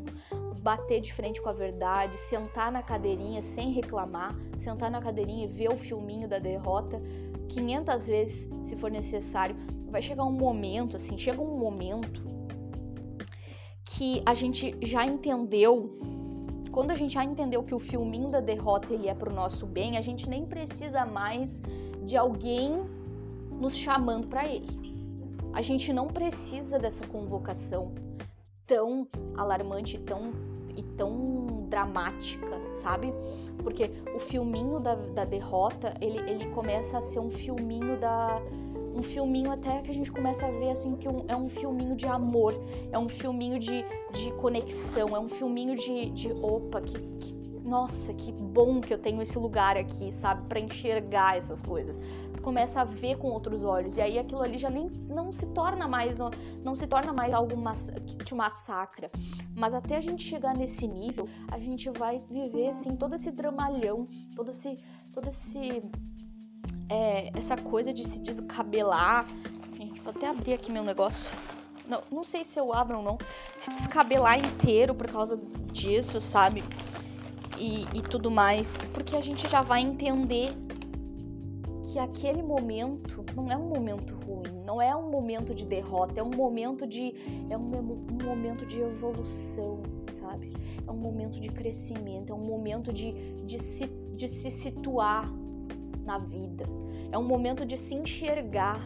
bater 0.61 1.01
de 1.01 1.11
frente 1.11 1.41
com 1.41 1.49
a 1.49 1.53
verdade, 1.53 2.17
sentar 2.17 2.71
na 2.71 2.83
cadeirinha 2.83 3.41
sem 3.41 3.71
reclamar, 3.71 4.35
sentar 4.59 4.91
na 4.91 5.01
cadeirinha 5.01 5.45
e 5.45 5.47
ver 5.47 5.69
o 5.69 5.75
filminho 5.75 6.27
da 6.27 6.37
derrota 6.37 7.01
500 7.49 8.07
vezes, 8.07 8.49
se 8.63 8.75
for 8.75 8.91
necessário. 8.91 9.55
Vai 9.95 10.01
chegar 10.01 10.25
um 10.25 10.31
momento, 10.33 10.97
assim, 10.97 11.17
chega 11.17 11.41
um 11.41 11.57
momento 11.57 12.21
que 13.85 14.21
a 14.25 14.33
gente 14.33 14.75
já 14.81 15.05
entendeu 15.05 15.89
quando 16.69 16.91
a 16.91 16.95
gente 16.95 17.13
já 17.13 17.23
entendeu 17.23 17.63
que 17.63 17.73
o 17.73 17.79
filminho 17.79 18.29
da 18.29 18.41
derrota 18.41 18.93
ele 18.93 19.07
é 19.07 19.13
pro 19.13 19.33
nosso 19.33 19.65
bem, 19.65 19.95
a 19.95 20.01
gente 20.01 20.29
nem 20.29 20.45
precisa 20.45 21.05
mais 21.05 21.61
de 22.03 22.17
alguém 22.17 22.83
nos 23.57 23.77
chamando 23.77 24.27
para 24.27 24.45
ele. 24.45 24.67
A 25.53 25.61
gente 25.61 25.93
não 25.93 26.07
precisa 26.07 26.77
dessa 26.77 27.07
convocação 27.07 27.95
tão 28.67 29.07
alarmante, 29.37 29.97
tão 29.99 30.33
e 30.75 30.83
tão 30.83 31.69
dramática, 31.69 32.59
sabe? 32.73 33.13
Porque 33.63 33.89
o 34.13 34.19
filminho 34.19 34.77
da, 34.77 34.95
da 34.95 35.23
derrota, 35.23 35.93
ele, 36.01 36.19
ele 36.29 36.47
começa 36.47 36.97
a 36.97 37.01
ser 37.01 37.19
um 37.19 37.31
filminho 37.31 37.97
da, 37.97 38.41
um 38.95 39.03
filminho 39.03 39.51
até 39.51 39.81
que 39.81 39.91
a 39.91 39.93
gente 39.93 40.11
começa 40.11 40.47
a 40.47 40.51
ver 40.51 40.69
assim 40.69 40.95
que 40.95 41.07
um, 41.07 41.25
é 41.27 41.35
um 41.35 41.49
filminho 41.49 41.95
de 41.95 42.07
amor, 42.07 42.53
é 42.91 42.97
um 42.97 43.09
filminho 43.09 43.59
de, 43.59 43.83
de 44.13 44.31
conexão, 44.33 45.15
é 45.15 45.19
um 45.19 45.27
filminho 45.27 45.75
de, 45.75 46.09
de 46.11 46.31
opa, 46.31 46.81
que, 46.81 46.97
que 47.19 47.35
nossa, 47.65 48.13
que 48.13 48.31
bom 48.31 48.79
que 48.79 48.93
eu 48.93 48.97
tenho 48.97 49.21
esse 49.23 49.39
lugar 49.39 49.75
aqui, 49.75 50.11
sabe, 50.11 50.47
para 50.47 50.59
enxergar 50.59 51.35
essas 51.35 51.63
coisas. 51.63 51.99
Começa 52.43 52.81
a 52.81 52.83
ver 52.83 53.17
com 53.17 53.27
outros 53.29 53.63
olhos 53.63 53.97
e 53.97 54.01
aí 54.01 54.19
aquilo 54.19 54.43
ali 54.43 54.55
já 54.55 54.69
nem 54.69 54.87
não 55.09 55.31
se 55.31 55.47
torna 55.47 55.87
mais 55.87 56.19
não 56.63 56.75
se 56.75 56.85
torna 56.85 57.11
mais 57.11 57.33
algo 57.33 57.55
que 58.05 58.17
te 58.19 58.35
massacra. 58.35 59.09
Mas 59.55 59.73
até 59.73 59.97
a 59.97 60.01
gente 60.01 60.23
chegar 60.23 60.55
nesse 60.55 60.87
nível, 60.87 61.27
a 61.51 61.57
gente 61.57 61.89
vai 61.89 62.21
viver 62.29 62.67
assim 62.67 62.95
todo 62.95 63.15
esse 63.15 63.31
dramalhão, 63.31 64.07
todo 64.35 64.49
esse 64.49 64.77
todo 65.11 65.27
esse 65.27 65.81
é, 66.89 67.31
essa 67.35 67.57
coisa 67.57 67.93
de 67.93 68.03
se 68.03 68.19
descabelar. 68.19 69.27
Gente, 69.77 69.99
vou 70.01 70.13
até 70.15 70.27
abrir 70.27 70.53
aqui 70.53 70.71
meu 70.71 70.83
negócio. 70.83 71.35
Não, 71.87 72.01
não 72.11 72.23
sei 72.23 72.43
se 72.43 72.59
eu 72.59 72.73
abro 72.73 72.97
ou 72.97 73.03
não. 73.03 73.17
Se 73.55 73.71
descabelar 73.71 74.37
inteiro 74.37 74.93
por 74.95 75.07
causa 75.07 75.39
disso, 75.71 76.19
sabe? 76.19 76.63
E, 77.57 77.83
e 77.97 78.01
tudo 78.01 78.31
mais. 78.31 78.77
Porque 78.93 79.15
a 79.15 79.21
gente 79.21 79.47
já 79.47 79.61
vai 79.61 79.81
entender 79.81 80.55
que 81.91 81.99
aquele 81.99 82.41
momento 82.41 83.23
não 83.35 83.49
é 83.49 83.55
um 83.55 83.69
momento 83.69 84.15
ruim, 84.25 84.63
não 84.65 84.81
é 84.81 84.95
um 84.95 85.09
momento 85.09 85.53
de 85.53 85.65
derrota, 85.65 86.19
é 86.19 86.23
um 86.23 86.31
momento 86.31 86.85
de 86.87 87.13
é 87.49 87.57
um, 87.57 87.61
um, 87.61 88.25
momento 88.25 88.65
de 88.65 88.81
evolução, 88.81 89.81
sabe? 90.11 90.51
É 90.85 90.91
um 90.91 90.97
momento 90.97 91.39
de 91.39 91.47
crescimento, 91.49 92.33
é 92.33 92.35
um 92.35 92.43
momento 92.43 92.91
de, 92.91 93.13
de, 93.43 93.59
se, 93.59 93.85
de 94.15 94.27
se 94.27 94.49
situar 94.49 95.31
na 96.05 96.17
vida. 96.17 96.65
É 97.11 97.17
um 97.17 97.23
momento 97.23 97.65
de 97.65 97.75
se 97.75 97.95
enxergar, 97.95 98.81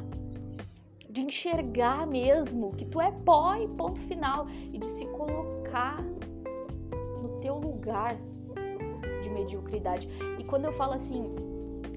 de 1.10 1.22
enxergar 1.22 2.08
mesmo 2.08 2.74
que 2.74 2.86
tu 2.86 3.00
é 3.02 3.12
pó 3.12 3.56
e 3.56 3.68
ponto 3.68 4.00
final 4.00 4.48
e 4.72 4.78
de 4.78 4.86
se 4.86 5.06
colocar 5.08 6.02
no 7.22 7.30
teu 7.42 7.56
lugar 7.56 8.16
de 9.22 9.30
mediocridade. 9.30 10.08
E 10.40 10.44
quando 10.44 10.66
eu 10.66 10.72
falo 10.72 10.94
assim 10.94 11.24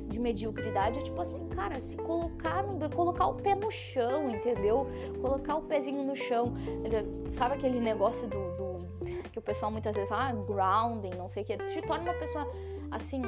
de 0.09 0.21
mediocridade, 0.21 0.99
é 0.99 1.03
tipo 1.03 1.21
assim, 1.21 1.49
cara, 1.49 1.81
se 1.81 1.97
colocar, 1.97 2.65
colocar 2.95 3.29
o 3.29 3.35
pé 3.35 3.55
no 3.55 3.71
chão, 3.71 4.29
entendeu? 4.29 4.87
Colocar 5.21 5.57
o 5.57 5.63
pezinho 5.63 6.05
no 6.05 6.15
chão. 6.15 6.53
Sabe 7.31 7.55
aquele 7.55 7.81
negócio 7.81 8.29
do, 8.29 8.39
do 8.39 8.52
que 9.33 9.39
o 9.39 9.43
pessoal 9.43 9.73
muitas 9.73 9.97
vezes 9.97 10.13
ah, 10.13 10.33
grounding, 10.33 11.11
não 11.17 11.29
sei 11.29 11.43
o 11.43 11.47
que, 11.47 11.57
te 11.57 11.83
torna 11.83 12.11
uma 12.11 12.19
pessoa 12.19 12.47
assim 12.91 13.23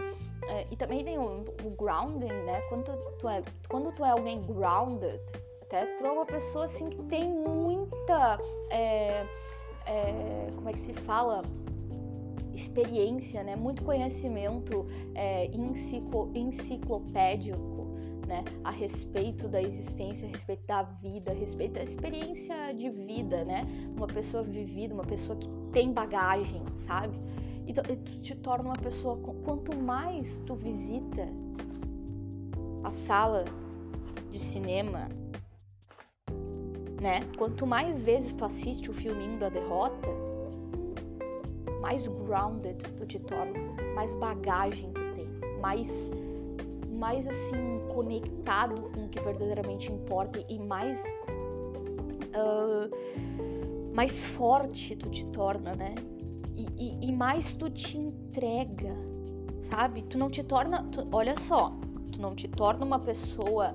é, 0.48 0.66
e 0.70 0.76
também 0.76 1.04
tem 1.04 1.18
o, 1.18 1.44
o, 1.64 1.70
grounding, 1.70 2.32
né? 2.44 2.60
Quando 2.68 2.96
tu, 3.18 3.28
é, 3.28 3.42
quando 3.68 3.92
tu 3.92 4.04
é 4.04 4.10
alguém 4.10 4.42
grounded, 4.42 5.20
até 5.62 5.86
tu 5.96 6.04
é 6.04 6.10
uma 6.10 6.26
pessoa 6.26 6.64
assim 6.64 6.90
que 6.90 7.02
tem 7.04 7.28
muita. 7.28 8.38
É, 8.70 9.26
é, 9.86 10.46
como 10.54 10.68
é 10.68 10.72
que 10.72 10.80
se 10.80 10.92
fala? 10.92 11.42
Experiência, 12.52 13.42
né? 13.42 13.56
Muito 13.56 13.82
conhecimento 13.82 14.86
é, 15.14 15.46
enciclo, 15.46 16.30
enciclopédico. 16.34 17.73
Né, 18.26 18.42
a 18.64 18.70
respeito 18.70 19.46
da 19.48 19.60
existência, 19.60 20.26
a 20.26 20.30
respeito 20.30 20.64
da 20.66 20.82
vida, 20.82 21.30
a 21.30 21.34
respeito 21.34 21.74
da 21.74 21.82
experiência 21.82 22.72
de 22.72 22.88
vida, 22.88 23.44
né? 23.44 23.66
Uma 23.94 24.06
pessoa 24.06 24.42
vivida, 24.42 24.94
uma 24.94 25.04
pessoa 25.04 25.36
que 25.36 25.46
tem 25.72 25.92
bagagem, 25.92 26.62
sabe? 26.72 27.20
Então, 27.66 27.84
tu 27.84 28.18
te 28.20 28.34
torna 28.36 28.70
uma 28.70 28.76
pessoa. 28.76 29.18
Quanto 29.44 29.76
mais 29.76 30.38
tu 30.46 30.54
visita 30.54 31.28
a 32.82 32.90
sala 32.90 33.44
de 34.30 34.38
cinema, 34.38 35.08
né? 37.00 37.20
Quanto 37.36 37.66
mais 37.66 38.02
vezes 38.02 38.34
tu 38.34 38.44
assiste 38.44 38.90
o 38.90 38.94
filminho 38.94 39.38
da 39.38 39.48
derrota, 39.48 40.08
mais 41.80 42.08
grounded 42.08 42.78
tu 42.96 43.06
te 43.06 43.18
torna, 43.18 43.58
mais 43.94 44.14
bagagem 44.14 44.90
tu 44.92 45.02
tem, 45.14 45.28
mais, 45.60 46.10
mais 46.94 47.26
assim 47.26 47.80
conectado 47.92 48.90
com 48.90 49.04
o 49.04 49.08
que 49.08 49.20
verdadeiramente 49.20 49.92
importa 49.92 50.44
e 50.48 50.58
mais 50.58 51.02
uh, 52.34 52.90
mais 53.94 54.24
forte 54.24 54.96
tu 54.96 55.08
te 55.08 55.26
torna, 55.26 55.74
né? 55.76 55.94
e, 56.56 57.08
e, 57.08 57.12
mais 57.12 57.52
tu 57.52 57.70
te 57.70 57.98
entrega, 57.98 58.96
sabe? 59.60 60.02
Tu 60.02 60.18
não 60.18 60.28
te 60.28 60.42
torna. 60.42 60.82
Tu, 60.84 61.06
olha 61.12 61.36
só, 61.36 61.72
tu 62.12 62.20
não 62.20 62.34
te 62.34 62.48
torna 62.48 62.84
uma 62.84 62.98
pessoa 62.98 63.74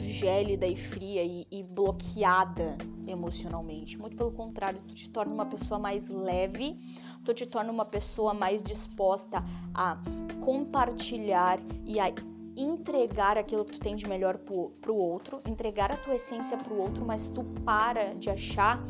gélida 0.00 0.66
e 0.66 0.76
fria 0.76 1.22
e, 1.24 1.46
e, 1.50 1.62
bloqueada 1.62 2.76
emocionalmente. 3.06 3.98
Muito 3.98 4.16
pelo 4.16 4.32
contrário, 4.32 4.80
tu 4.82 4.94
te 4.94 5.10
torna 5.10 5.32
uma 5.32 5.46
pessoa 5.46 5.78
mais 5.78 6.08
leve, 6.08 6.76
tu 7.24 7.32
te 7.32 7.46
torna 7.46 7.72
uma 7.72 7.84
pessoa 7.84 8.34
mais 8.34 8.62
disposta 8.62 9.42
a 9.74 9.98
compartilhar 10.44 11.58
e 11.84 11.98
a 11.98 12.12
entregar 12.56 13.38
aquilo 13.38 13.64
que 13.64 13.72
tu 13.72 13.80
tem 13.80 13.96
de 13.96 14.06
melhor 14.06 14.38
pro, 14.38 14.70
pro 14.80 14.94
outro, 14.94 15.40
entregar 15.46 15.90
a 15.90 15.96
tua 15.96 16.14
essência 16.14 16.56
pro 16.56 16.76
outro, 16.76 17.04
mas 17.04 17.28
tu 17.28 17.44
para 17.64 18.14
de 18.14 18.30
achar 18.30 18.84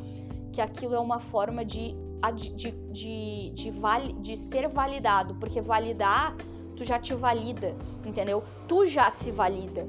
que 0.53 0.61
aquilo 0.61 0.95
é 0.95 1.01
uma 1.01 1.21
forma 1.21 1.65
de 1.65 1.97
de, 2.31 2.51
de, 2.51 3.51
de, 3.51 3.73
de 4.21 4.37
ser 4.37 4.69
validado, 4.69 5.35
porque 5.37 5.61
validar, 5.61 6.37
tu 6.77 6.85
já 6.85 6.99
te 6.99 7.15
valida, 7.15 7.75
entendeu? 8.05 8.45
Tu 8.69 8.87
já 8.87 9.11
se 9.11 9.31
valida. 9.31 9.89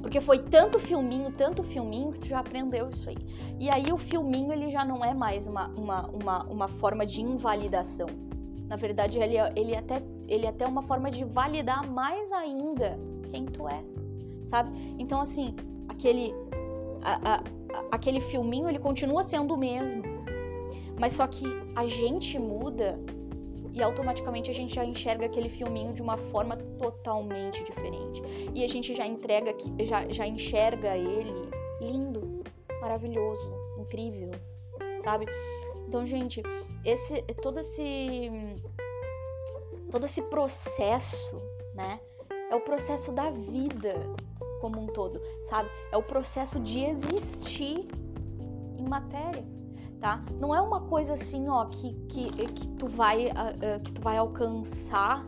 Porque 0.00 0.20
foi 0.20 0.38
tanto 0.38 0.78
filminho, 0.78 1.32
tanto 1.32 1.62
filminho 1.62 2.12
que 2.12 2.20
tu 2.20 2.28
já 2.28 2.38
aprendeu 2.38 2.88
isso 2.88 3.08
aí. 3.08 3.16
E 3.58 3.68
aí 3.68 3.92
o 3.92 3.96
filminho 3.96 4.52
ele 4.52 4.70
já 4.70 4.84
não 4.84 5.04
é 5.04 5.12
mais 5.12 5.46
uma, 5.46 5.68
uma, 5.70 6.06
uma, 6.06 6.44
uma 6.44 6.68
forma 6.68 7.04
de 7.04 7.20
invalidação. 7.20 8.06
Na 8.68 8.76
verdade, 8.76 9.18
ele, 9.18 9.36
é, 9.36 9.52
ele, 9.56 9.72
é 9.72 9.78
até, 9.78 10.02
ele 10.28 10.46
é 10.46 10.48
até 10.48 10.66
uma 10.66 10.82
forma 10.82 11.10
de 11.10 11.24
validar 11.24 11.88
mais 11.90 12.32
ainda 12.32 12.98
quem 13.30 13.46
tu 13.46 13.68
é, 13.68 13.82
sabe? 14.44 14.70
Então, 14.98 15.20
assim, 15.20 15.54
aquele, 15.88 16.34
a, 17.02 17.34
a, 17.34 17.42
aquele 17.90 18.20
filminho 18.20 18.68
ele 18.68 18.78
continua 18.78 19.22
sendo 19.22 19.54
o 19.54 19.56
mesmo 19.56 20.18
mas 20.98 21.12
só 21.12 21.26
que 21.26 21.46
a 21.76 21.86
gente 21.86 22.38
muda 22.38 22.98
e 23.72 23.82
automaticamente 23.82 24.50
a 24.50 24.54
gente 24.54 24.74
já 24.74 24.84
enxerga 24.84 25.26
aquele 25.26 25.48
filminho 25.48 25.92
de 25.92 26.02
uma 26.02 26.16
forma 26.16 26.56
totalmente 26.78 27.62
diferente. 27.62 28.20
E 28.54 28.64
a 28.64 28.66
gente 28.66 28.92
já 28.94 29.06
entrega, 29.06 29.54
já, 29.80 30.08
já 30.08 30.26
enxerga 30.26 30.96
ele 30.96 31.48
lindo, 31.80 32.42
maravilhoso, 32.80 33.52
incrível, 33.78 34.32
sabe? 35.04 35.26
Então, 35.86 36.04
gente, 36.04 36.42
esse 36.84 37.22
todo 37.40 37.60
esse 37.60 38.40
todo 39.90 40.04
esse 40.04 40.22
processo, 40.22 41.36
né? 41.74 42.00
É 42.50 42.54
o 42.54 42.60
processo 42.60 43.12
da 43.12 43.30
vida 43.30 43.94
como 44.60 44.80
um 44.80 44.86
todo, 44.86 45.20
sabe? 45.44 45.68
É 45.92 45.96
o 45.96 46.02
processo 46.02 46.58
de 46.60 46.84
existir 46.84 47.86
em 48.76 48.88
matéria, 48.88 49.46
tá? 50.00 50.24
Não 50.40 50.54
é 50.54 50.60
uma 50.60 50.80
coisa 50.82 51.14
assim, 51.14 51.48
ó, 51.48 51.64
que, 51.66 51.94
que, 52.08 52.30
que, 52.30 52.68
tu, 52.70 52.86
vai, 52.86 53.28
uh, 53.28 53.80
que 53.82 53.92
tu 53.92 54.02
vai 54.02 54.16
alcançar 54.16 55.24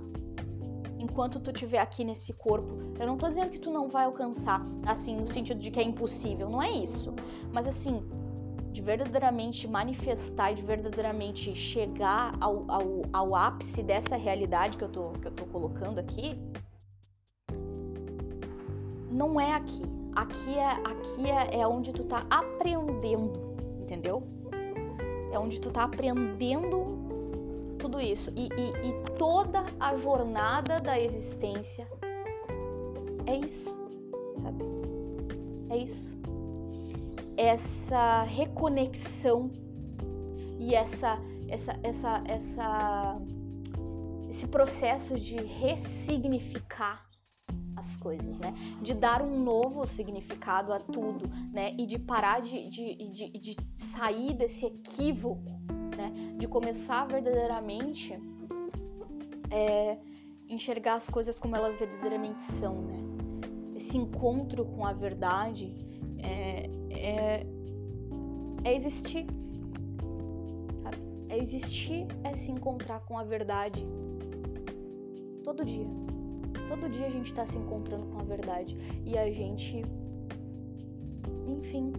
enquanto 0.99 1.41
tu 1.41 1.51
estiver 1.51 1.79
aqui 1.79 2.05
nesse 2.05 2.33
corpo. 2.35 2.79
Eu 2.99 3.07
não 3.07 3.17
tô 3.17 3.29
dizendo 3.29 3.51
que 3.51 3.59
tu 3.59 3.71
não 3.71 3.89
vai 3.89 4.05
alcançar, 4.05 4.63
assim, 4.87 5.17
no 5.17 5.27
sentido 5.27 5.59
de 5.59 5.71
que 5.71 5.81
é 5.81 5.83
impossível, 5.83 6.51
não 6.51 6.63
é 6.63 6.71
isso. 6.71 7.15
Mas 7.53 7.67
assim, 7.67 8.03
de 8.71 8.81
verdadeiramente 8.83 9.67
manifestar 9.67 10.53
e 10.53 10.55
de 10.55 10.63
verdadeiramente 10.63 11.55
chegar 11.55 12.33
ao, 12.41 12.65
ao, 12.69 13.03
ao 13.13 13.35
ápice 13.35 13.83
dessa 13.83 14.17
realidade 14.17 14.77
que 14.77 14.85
eu, 14.85 14.89
tô, 14.89 15.11
que 15.13 15.27
eu 15.27 15.33
tô 15.33 15.45
colocando 15.47 15.99
aqui, 15.99 16.39
não 19.11 19.41
é 19.41 19.55
aqui. 19.55 19.83
Aqui 20.15 20.59
é, 20.59 20.71
aqui 20.71 21.31
é, 21.31 21.61
é 21.61 21.67
onde 21.67 21.93
tu 21.93 22.05
tá 22.05 22.27
aprendendo, 22.31 23.55
entendeu? 23.81 24.23
É 25.33 25.39
onde 25.39 25.61
tu 25.61 25.71
tá 25.71 25.85
aprendendo 25.85 26.99
tudo 27.79 28.01
isso. 28.01 28.33
E, 28.37 28.49
e, 28.57 28.89
e 28.89 29.11
toda 29.17 29.65
a 29.79 29.97
jornada 29.97 30.81
da 30.81 31.01
existência 31.01 31.87
é 33.27 33.37
isso, 33.37 33.77
sabe? 34.43 34.65
É 35.71 35.77
isso. 35.77 36.19
Essa 37.43 38.23
reconexão 38.25 39.51
e 40.59 40.75
essa, 40.75 41.19
essa, 41.49 41.73
essa, 41.83 42.23
essa, 42.27 43.19
esse 44.29 44.47
processo 44.47 45.19
de 45.19 45.37
ressignificar 45.37 47.03
as 47.77 47.97
coisas, 47.97 48.39
né? 48.39 48.53
De 48.83 48.93
dar 48.93 49.23
um 49.23 49.41
novo 49.43 49.87
significado 49.87 50.71
a 50.71 50.79
tudo, 50.79 51.27
né? 51.51 51.75
E 51.79 51.87
de 51.87 51.99
parar 51.99 52.41
de, 52.43 52.69
de, 52.69 52.95
de, 53.09 53.31
de 53.31 53.57
sair 53.75 54.35
desse 54.35 54.67
equívoco, 54.67 55.51
né? 55.97 56.13
De 56.37 56.47
começar 56.47 57.07
verdadeiramente 57.07 58.21
é, 59.51 59.99
enxergar 60.47 60.97
as 60.97 61.09
coisas 61.09 61.39
como 61.39 61.57
elas 61.57 61.75
verdadeiramente 61.75 62.43
são, 62.43 62.83
né? 62.83 62.99
Esse 63.75 63.97
encontro 63.97 64.67
com 64.67 64.85
a 64.85 64.93
verdade 64.93 65.75
é, 66.23 66.71
é, 66.91 67.47
é 68.65 68.75
existir, 68.75 69.27
sabe? 70.83 70.99
É 71.29 71.39
existir, 71.39 72.07
é 72.25 72.35
se 72.35 72.51
encontrar 72.53 73.01
com 73.01 73.19
a 73.19 73.25
verdade 73.25 73.87
todo 75.43 75.65
dia. 75.65 75.87
Todo 76.69 76.89
dia 76.89 77.07
a 77.07 77.11
gente 77.11 77.35
tá 77.35 77.45
se 77.45 77.59
encontrando 77.59 78.07
com 78.07 78.21
a 78.21 78.23
verdade. 78.23 78.77
E 79.05 79.19
a 79.19 79.31
gente, 79.31 79.83
enfim, 81.49 81.93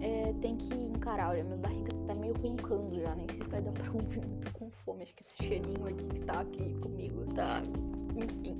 é, 0.00 0.32
tem 0.40 0.56
que 0.56 0.74
encarar. 0.74 1.30
Olha, 1.30 1.44
minha 1.44 1.56
barriga 1.58 1.92
tá 2.06 2.14
meio 2.14 2.34
roncando 2.42 2.98
já, 2.98 3.14
nem 3.14 3.26
sei 3.28 3.44
se 3.44 3.50
vai 3.50 3.60
dar 3.60 3.72
pra 3.72 3.92
ouvir 3.92 4.26
muito 4.26 4.50
com 4.52 4.70
fome. 4.70 5.02
Acho 5.02 5.14
que 5.14 5.22
esse 5.22 5.42
cheirinho 5.42 5.86
aqui 5.86 6.08
que 6.08 6.20
tá 6.22 6.40
aqui 6.40 6.74
comigo 6.80 7.26
tá. 7.34 7.62
Enfim. 8.16 8.56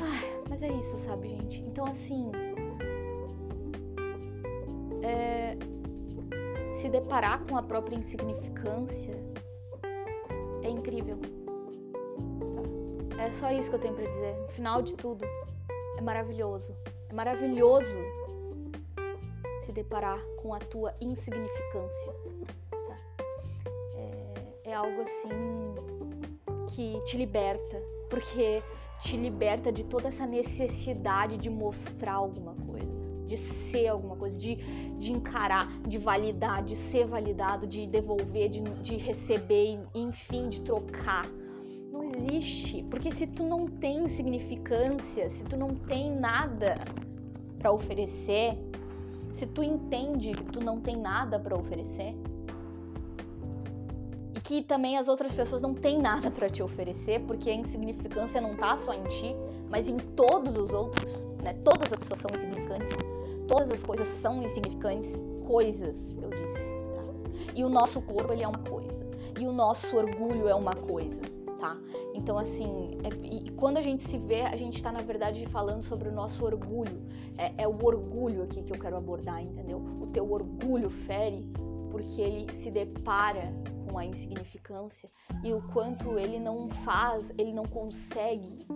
Ah, 0.00 0.44
mas 0.48 0.62
é 0.62 0.72
isso, 0.72 0.96
sabe, 0.96 1.30
gente? 1.30 1.62
Então, 1.62 1.84
assim. 1.86 2.30
É, 5.06 5.56
se 6.72 6.88
deparar 6.88 7.44
com 7.46 7.56
a 7.56 7.62
própria 7.62 7.96
insignificância 7.96 9.16
é 10.62 10.68
incrível. 10.68 11.18
É 13.18 13.30
só 13.30 13.50
isso 13.52 13.70
que 13.70 13.76
eu 13.76 13.80
tenho 13.80 13.94
para 13.94 14.06
dizer. 14.06 14.36
No 14.36 14.48
final 14.48 14.82
de 14.82 14.94
tudo, 14.96 15.24
é 15.96 16.02
maravilhoso. 16.02 16.76
É 17.08 17.14
maravilhoso 17.14 17.98
se 19.60 19.72
deparar 19.72 20.20
com 20.42 20.52
a 20.52 20.58
tua 20.58 20.94
insignificância. 21.00 22.12
Tá? 22.70 22.96
É, 23.94 24.70
é 24.70 24.74
algo 24.74 25.00
assim 25.02 25.28
que 26.68 27.00
te 27.04 27.16
liberta, 27.16 27.80
porque 28.10 28.62
te 28.98 29.16
liberta 29.16 29.70
de 29.72 29.84
toda 29.84 30.08
essa 30.08 30.26
necessidade 30.26 31.38
de 31.38 31.48
mostrar 31.48 32.14
alguma 32.14 32.54
coisa, 32.54 32.65
de 33.26 33.36
ser 33.36 33.88
alguma 33.88 34.16
coisa, 34.16 34.38
de, 34.38 34.56
de 34.98 35.12
encarar, 35.12 35.68
de 35.82 35.98
validar, 35.98 36.62
de 36.62 36.76
ser 36.76 37.06
validado, 37.06 37.66
de 37.66 37.86
devolver, 37.86 38.48
de, 38.48 38.60
de 38.60 38.96
receber, 38.96 39.80
enfim, 39.94 40.48
de 40.48 40.60
trocar 40.62 41.26
existe, 42.16 42.82
porque 42.90 43.10
se 43.10 43.26
tu 43.26 43.44
não 43.44 43.66
tem 43.66 44.08
significância, 44.08 45.28
se 45.28 45.44
tu 45.44 45.56
não 45.56 45.74
tem 45.74 46.10
nada 46.10 46.76
para 47.58 47.72
oferecer, 47.72 48.58
se 49.30 49.46
tu 49.46 49.62
entende 49.62 50.32
que 50.32 50.44
tu 50.44 50.60
não 50.60 50.80
tem 50.80 50.96
nada 50.96 51.38
para 51.38 51.56
oferecer 51.56 52.14
e 54.34 54.40
que 54.40 54.62
também 54.62 54.96
as 54.96 55.08
outras 55.08 55.34
pessoas 55.34 55.62
não 55.62 55.74
têm 55.74 56.00
nada 56.00 56.30
para 56.30 56.48
te 56.48 56.62
oferecer, 56.62 57.20
porque 57.20 57.50
a 57.50 57.54
insignificância 57.54 58.40
não 58.40 58.56
tá 58.56 58.76
só 58.76 58.92
em 58.92 59.04
ti, 59.04 59.34
mas 59.70 59.88
em 59.88 59.96
todos 59.96 60.56
os 60.56 60.70
outros, 60.72 61.26
né? 61.42 61.54
Todas 61.64 61.92
as 61.92 61.98
pessoas 61.98 62.20
são 62.20 62.30
insignificantes, 62.34 62.92
todas 63.46 63.70
as 63.70 63.82
coisas 63.82 64.06
são 64.06 64.42
insignificantes, 64.42 65.16
coisas, 65.46 66.16
eu 66.20 66.30
disse, 66.30 66.74
tá? 66.94 67.04
E 67.54 67.64
o 67.64 67.68
nosso 67.68 68.02
corpo 68.02 68.32
ele 68.32 68.42
é 68.42 68.48
uma 68.48 68.58
coisa, 68.58 69.06
e 69.38 69.46
o 69.46 69.52
nosso 69.52 69.96
orgulho 69.96 70.48
é 70.48 70.54
uma 70.54 70.74
coisa 70.74 71.20
tá? 71.56 71.76
Então, 72.14 72.38
assim, 72.38 72.98
é, 73.02 73.50
quando 73.52 73.78
a 73.78 73.80
gente 73.80 74.02
se 74.02 74.18
vê, 74.18 74.42
a 74.42 74.56
gente 74.56 74.82
tá, 74.82 74.92
na 74.92 75.00
verdade, 75.00 75.46
falando 75.46 75.82
sobre 75.82 76.08
o 76.08 76.12
nosso 76.12 76.44
orgulho. 76.44 77.02
É, 77.36 77.62
é 77.62 77.68
o 77.68 77.84
orgulho 77.84 78.42
aqui 78.42 78.62
que 78.62 78.72
eu 78.72 78.78
quero 78.78 78.96
abordar, 78.96 79.42
entendeu? 79.42 79.78
O 80.00 80.06
teu 80.06 80.30
orgulho 80.30 80.88
fere 80.88 81.50
porque 81.90 82.20
ele 82.20 82.54
se 82.54 82.70
depara 82.70 83.52
com 83.88 83.98
a 83.98 84.04
insignificância 84.04 85.10
e 85.42 85.52
o 85.52 85.62
quanto 85.72 86.18
ele 86.18 86.38
não 86.38 86.68
faz, 86.68 87.32
ele 87.38 87.52
não 87.52 87.64
consegue 87.64 88.66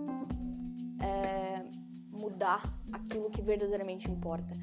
é, 0.99 1.50
mudar 2.31 2.73
aquilo 2.91 3.29
que 3.29 3.41
verdadeiramente 3.41 4.09
importa. 4.09 4.53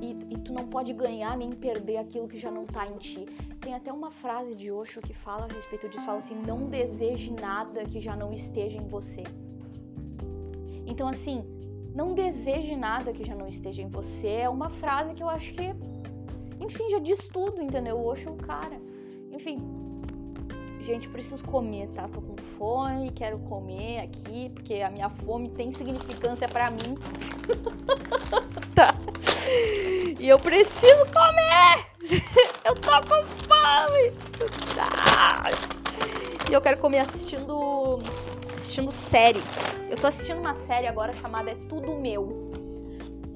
E, 0.00 0.34
e, 0.34 0.38
tu 0.38 0.52
não 0.52 0.66
pode 0.66 0.92
ganhar 0.92 1.36
nem 1.36 1.52
perder 1.52 1.98
aquilo 1.98 2.26
que 2.26 2.38
já 2.38 2.50
não 2.50 2.64
tá 2.64 2.86
em 2.86 2.96
ti. 2.96 3.26
Tem 3.60 3.74
até 3.74 3.92
uma 3.92 4.10
frase 4.10 4.56
de 4.56 4.70
Osho 4.72 5.00
que 5.00 5.12
fala 5.12 5.46
a 5.46 5.52
respeito 5.52 5.88
disso, 5.88 6.06
fala 6.06 6.18
assim: 6.18 6.34
"Não 6.34 6.68
deseje 6.68 7.32
nada 7.32 7.84
que 7.84 8.00
já 8.00 8.16
não 8.16 8.32
esteja 8.32 8.78
em 8.78 8.88
você". 8.88 9.24
Então 10.86 11.06
assim, 11.08 11.44
não 11.94 12.14
deseje 12.14 12.74
nada 12.74 13.12
que 13.12 13.24
já 13.24 13.34
não 13.34 13.46
esteja 13.46 13.82
em 13.82 13.88
você 13.88 14.28
é 14.46 14.48
uma 14.48 14.68
frase 14.68 15.14
que 15.14 15.22
eu 15.22 15.28
acho 15.28 15.52
que 15.54 15.68
enfim, 16.60 16.90
já 16.90 16.98
diz 16.98 17.26
tudo, 17.26 17.62
entendeu? 17.62 17.96
O 17.96 18.04
Osho 18.04 18.28
é 18.28 18.32
um 18.32 18.36
cara. 18.36 18.78
Enfim, 19.32 19.58
gente, 20.82 21.08
preciso 21.08 21.44
comer, 21.44 21.88
tá? 21.88 22.08
Tô 22.08 22.20
com 22.20 22.36
fome, 22.36 23.10
quero 23.10 23.38
comer 23.40 24.00
aqui, 24.00 24.50
porque 24.54 24.82
a 24.82 24.90
minha 24.90 25.08
fome 25.08 25.48
tem 25.48 25.72
significância 25.72 26.48
para 26.48 26.70
mim. 26.70 26.94
tá. 28.74 28.94
E 30.18 30.28
eu 30.28 30.38
preciso 30.38 31.04
comer! 31.06 31.86
eu 32.64 32.74
tô 32.76 33.00
com 33.08 33.24
fome! 33.26 34.10
Tá. 34.74 35.42
E 36.48 36.52
eu 36.52 36.60
quero 36.60 36.78
comer 36.78 37.00
assistindo 37.00 37.98
assistindo 38.52 38.92
série. 38.92 39.40
Eu 39.88 39.96
tô 39.96 40.06
assistindo 40.06 40.38
uma 40.38 40.54
série 40.54 40.86
agora 40.86 41.14
chamada 41.14 41.50
É 41.50 41.54
Tudo 41.68 41.96
Meu. 41.96 42.50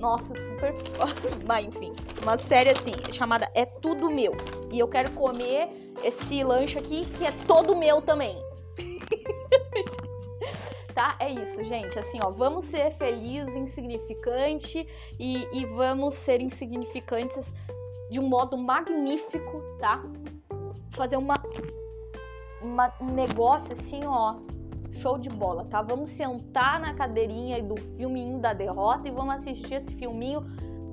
Nossa, 0.04 0.34
super. 0.36 0.74
Mas 1.48 1.64
enfim, 1.64 1.90
uma 2.22 2.36
série 2.36 2.68
assim, 2.68 2.92
chamada 3.10 3.50
É 3.54 3.64
Tudo 3.64 4.10
Meu. 4.10 4.36
E 4.70 4.78
eu 4.78 4.86
quero 4.86 5.10
comer 5.12 5.70
esse 6.04 6.44
lanche 6.44 6.78
aqui 6.78 7.06
que 7.06 7.24
é 7.24 7.32
todo 7.46 7.74
meu 7.74 8.02
também. 8.02 8.36
tá? 10.94 11.16
É 11.18 11.30
isso, 11.30 11.64
gente. 11.64 11.98
Assim, 11.98 12.18
ó, 12.22 12.30
vamos 12.30 12.66
ser 12.66 12.90
felizes, 12.90 13.56
insignificante 13.56 14.86
e, 15.18 15.48
e 15.50 15.64
vamos 15.64 16.12
ser 16.12 16.42
insignificantes 16.42 17.54
de 18.10 18.20
um 18.20 18.28
modo 18.28 18.58
magnífico, 18.58 19.62
tá? 19.80 20.04
Fazer 20.90 21.16
uma, 21.16 21.42
uma 22.60 22.92
um 23.00 23.14
negócio 23.14 23.72
assim, 23.72 24.04
ó, 24.04 24.34
show 24.94 25.18
de 25.18 25.28
bola, 25.28 25.64
tá? 25.64 25.82
Vamos 25.82 26.08
sentar 26.08 26.80
na 26.80 26.94
cadeirinha 26.94 27.62
do 27.62 27.76
filminho 27.76 28.38
da 28.38 28.52
derrota 28.52 29.08
e 29.08 29.10
vamos 29.10 29.34
assistir 29.34 29.74
esse 29.74 29.94
filminho 29.94 30.44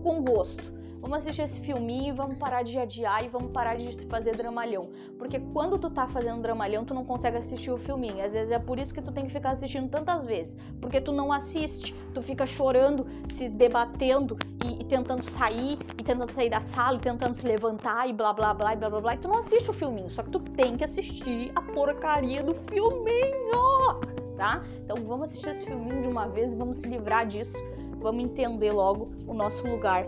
com 0.04 0.24
gosto. 0.24 0.81
Vamos 1.02 1.18
assistir 1.18 1.42
esse 1.42 1.60
filminho 1.60 2.10
e 2.10 2.12
vamos 2.12 2.38
parar 2.38 2.62
de 2.62 2.78
adiar 2.78 3.26
e 3.26 3.28
vamos 3.28 3.52
parar 3.52 3.76
de 3.76 4.06
fazer 4.06 4.36
dramalhão. 4.38 4.90
Porque 5.18 5.40
quando 5.40 5.78
tu 5.78 5.90
tá 5.90 6.08
fazendo 6.08 6.42
dramalhão, 6.42 6.86
tu 6.86 6.94
não 6.94 7.04
consegue 7.04 7.38
assistir 7.38 7.72
o 7.72 7.78
filminho. 7.78 8.24
Às 8.24 8.34
vezes 8.34 8.52
é 8.52 8.60
por 8.60 8.78
isso 8.78 8.94
que 8.94 9.02
tu 9.02 9.12
tem 9.12 9.26
que 9.26 9.32
ficar 9.32 9.52
assistindo 9.52 9.90
tantas 9.90 10.26
vezes. 10.26 10.56
Porque 10.80 11.02
tu 11.02 11.12
não 11.12 11.34
assiste, 11.34 11.94
tu 12.14 12.22
fica 12.22 12.46
chorando, 12.46 13.06
se 13.28 13.50
debatendo 13.50 14.38
e, 14.64 14.82
e 14.82 14.86
tentando 14.86 15.24
sair, 15.24 15.78
e 15.98 16.04
tentando 16.04 16.32
sair 16.32 16.50
da 16.50 16.62
sala, 16.62 16.98
e 16.98 17.00
tentando 17.00 17.36
se 17.36 17.48
levantar 17.48 18.08
e 18.08 18.14
blá 18.14 18.32
blá 18.32 18.54
blá 18.54 18.74
e 18.74 18.76
blá 18.76 18.90
blá 18.90 19.02
blá. 19.02 19.16
E 19.16 19.18
tu 19.18 19.28
não 19.28 19.38
assiste 19.38 19.70
o 19.70 19.74
filminho, 19.74 20.10
só 20.10 20.22
que 20.22 20.30
tu 20.30 20.40
tem 20.40 20.78
que 20.78 20.84
assistir 20.84 21.52
a 21.56 21.62
porcaria 21.62 22.44
do 22.44 22.54
filminho, 22.54 24.00
tá? 24.38 24.62
Então 24.84 24.98
vamos 25.06 25.30
assistir 25.30 25.50
esse 25.50 25.66
filminho 25.66 26.02
de 26.02 26.08
uma 26.08 26.28
vez 26.28 26.54
vamos 26.54 26.78
se 26.78 26.88
livrar 26.88 27.26
disso. 27.26 27.58
Vamos 28.02 28.24
entender 28.24 28.72
logo 28.72 29.12
o 29.28 29.34
nosso 29.34 29.66
lugar 29.68 30.08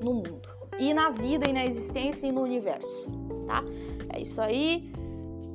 no 0.00 0.14
mundo. 0.14 0.48
E 0.78 0.94
na 0.94 1.10
vida, 1.10 1.48
e 1.48 1.52
na 1.52 1.64
existência, 1.64 2.26
e 2.26 2.32
no 2.32 2.42
universo, 2.42 3.10
tá? 3.46 3.62
É 4.12 4.20
isso 4.20 4.40
aí. 4.40 4.90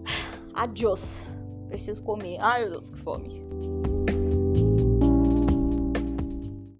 Adiós. 0.53 1.27
Preciso 1.67 2.03
comer. 2.03 2.37
Ai, 2.39 2.61
meu 2.61 2.71
Deus, 2.71 2.91
que 2.91 2.99
fome. 2.99 3.43